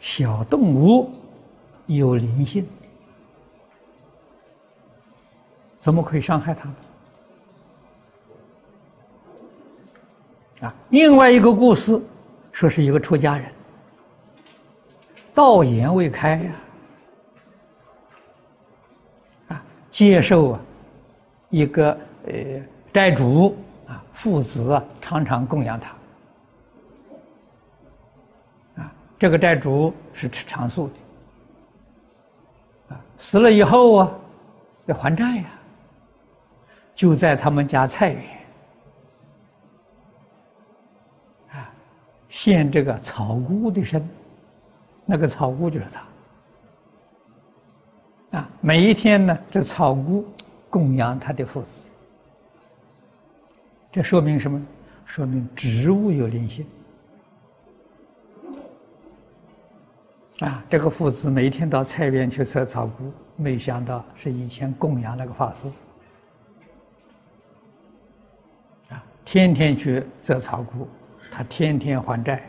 [0.00, 1.10] 小动物
[1.84, 2.66] 有灵性，
[5.78, 6.74] 怎么可以伤害它呢？
[10.62, 12.00] 啊，另外一个故事
[12.50, 13.52] 说是一个出家人，
[15.34, 16.54] 道言未开呀，
[19.48, 20.60] 啊，接受啊
[21.50, 21.90] 一个
[22.26, 22.34] 呃
[22.90, 23.54] 债主
[23.86, 25.94] 啊父子啊常常供养他，
[28.82, 30.94] 啊，这个债主是吃长素的，
[32.94, 34.12] 啊，死了以后啊
[34.86, 35.44] 要还债呀，
[36.94, 38.22] 就在他们家菜园
[41.52, 41.70] 啊
[42.28, 44.06] 献这个草菇的身。
[45.08, 45.86] 那个草菇就是
[48.30, 48.48] 他啊！
[48.60, 50.26] 每一天呢，这草菇
[50.68, 51.88] 供养他的父子，
[53.96, 54.62] 这说明什么？
[55.06, 56.66] 说明植物有灵性
[60.40, 60.62] 啊！
[60.68, 65.72] 这个父子每天到菜园去采草菇，没想到是以前供养那个法师
[68.90, 69.02] 啊！
[69.24, 70.86] 天天去摘草菇，
[71.30, 72.46] 他天天还债。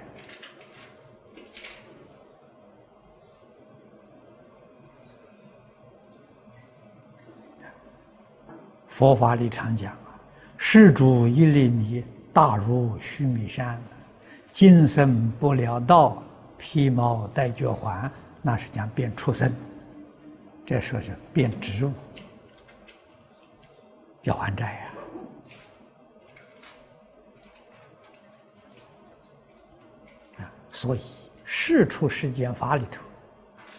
[8.85, 9.95] 佛法里常讲
[10.57, 12.03] 施主一粒米，
[12.33, 13.77] 大如须弥山；
[14.51, 16.21] 今生不了道，
[16.57, 19.53] 披毛戴角环，那是讲变畜生。
[20.65, 21.93] 这说是变植物，
[24.23, 24.81] 要还债呀。
[30.39, 30.99] 啊，所以
[31.45, 33.01] 世出世间法里头，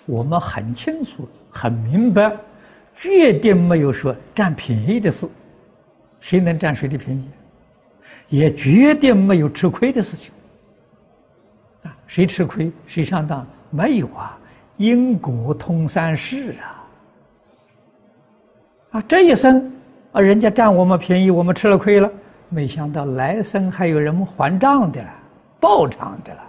[0.06, 2.34] 我们很清楚、很明白。
[2.94, 5.28] 绝对没有说占便宜的事，
[6.20, 7.28] 谁能占谁的便宜？
[8.28, 10.32] 也绝对没有吃亏的事情。
[11.82, 13.46] 啊，谁吃亏谁上当？
[13.70, 14.38] 没有啊，
[14.76, 16.84] 因果通三世啊！
[18.92, 19.72] 啊，这一生
[20.12, 22.10] 啊，人家占我们便宜，我们吃了亏了，
[22.48, 25.10] 没想到来生还有人还账的了，
[25.60, 26.44] 报偿的了。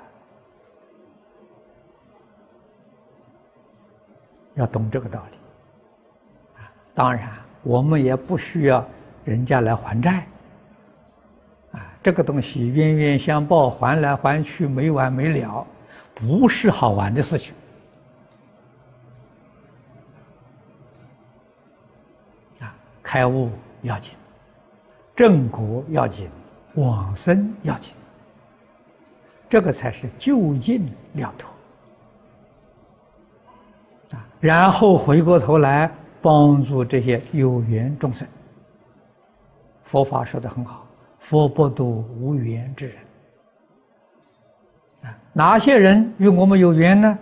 [4.56, 5.38] 要懂这个道理。
[6.94, 7.30] 当然，
[7.64, 8.86] 我们也不需要
[9.30, 10.26] 人家来还债，
[11.72, 15.64] 啊，这个东西冤冤相报，还来还去没完没了，
[16.16, 17.54] 不是好玩的事情。
[22.60, 22.74] 啊，
[23.04, 23.52] 开悟
[23.84, 24.16] 要紧，
[25.16, 26.28] 正果要紧，
[26.74, 27.94] 往生要紧，
[29.48, 31.52] 这个才是就近了脱。
[34.18, 35.92] 啊，然后回过头来。
[36.22, 38.28] 帮助这些有缘众生，
[39.90, 40.86] 佛法说的很好，
[41.18, 42.96] 佛不度无缘之人。
[45.02, 47.18] 啊，哪些人与我们有缘呢？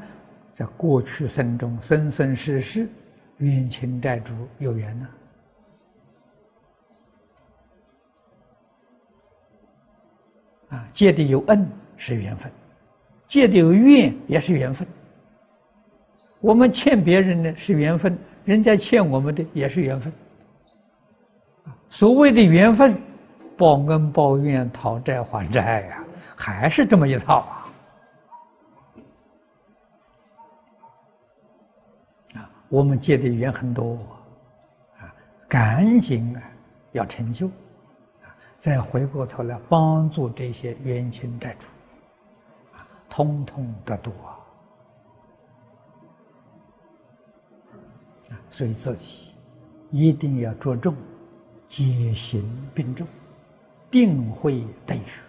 [0.52, 2.90] 在过去生中，生生世世
[3.38, 5.08] 冤亲债主有缘呢。
[10.68, 11.66] 啊，借的有恩
[11.96, 12.52] 是缘分，
[13.28, 14.86] 借的有怨也是缘分。
[16.42, 18.18] 我们欠别人的是缘分。
[18.44, 20.12] 人家欠我们的也是缘分，
[21.98, 22.96] 所谓的缘分，
[23.58, 26.04] 报恩报怨、讨债还债呀，
[26.36, 27.66] 还是这么一套啊！
[32.36, 33.98] 啊，我们结的缘很多，
[35.00, 35.10] 啊，
[35.50, 36.44] 赶紧啊
[36.92, 38.30] 要成就，啊，
[38.60, 41.66] 再回过头来帮助这些冤亲债主，
[43.10, 44.12] 通通得度
[48.30, 48.38] 啊！
[48.52, 49.34] 所以自己
[49.90, 50.96] 一定要着重
[51.68, 52.44] 戒行
[52.74, 53.06] 并重，
[53.92, 55.22] 定慧等学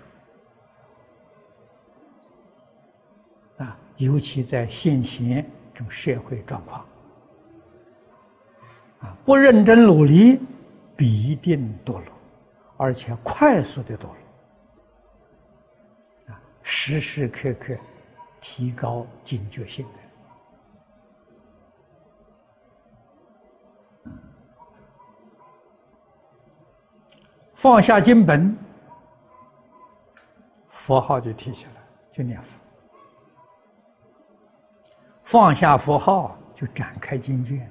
[3.59, 3.77] 啊！
[3.97, 6.87] 尤其在现前这种社会状况
[9.01, 10.41] 啊，不认真努力，
[10.97, 12.05] 必定堕落，
[12.77, 14.17] 而且快速的堕落
[16.29, 16.41] 啊！
[16.63, 17.77] 时时刻刻
[18.41, 19.85] 提高警觉性。
[27.59, 28.57] 放下经本，
[30.69, 31.73] 佛号就提起来，
[32.13, 32.57] 就念佛；
[35.25, 37.69] 放下佛号，就展开经卷。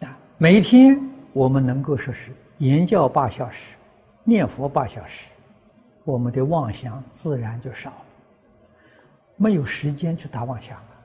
[0.00, 0.98] 啊，每一天
[1.34, 3.76] 我们能够说是言教八小时，
[4.24, 5.30] 念佛八小时，
[6.04, 8.06] 我们的妄想自然就少了，
[9.36, 10.95] 没有时间去打妄想了。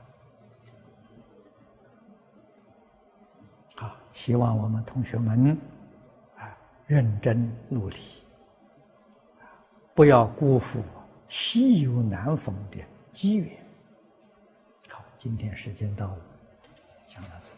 [4.12, 5.58] 希望我们同学们
[6.36, 6.56] 啊
[6.86, 7.96] 认真努力，
[9.94, 10.82] 不要辜负
[11.28, 12.78] 稀有难逢的
[13.12, 13.50] 机缘。
[14.88, 16.18] 好，今天时间到了，
[17.08, 17.54] 讲到此。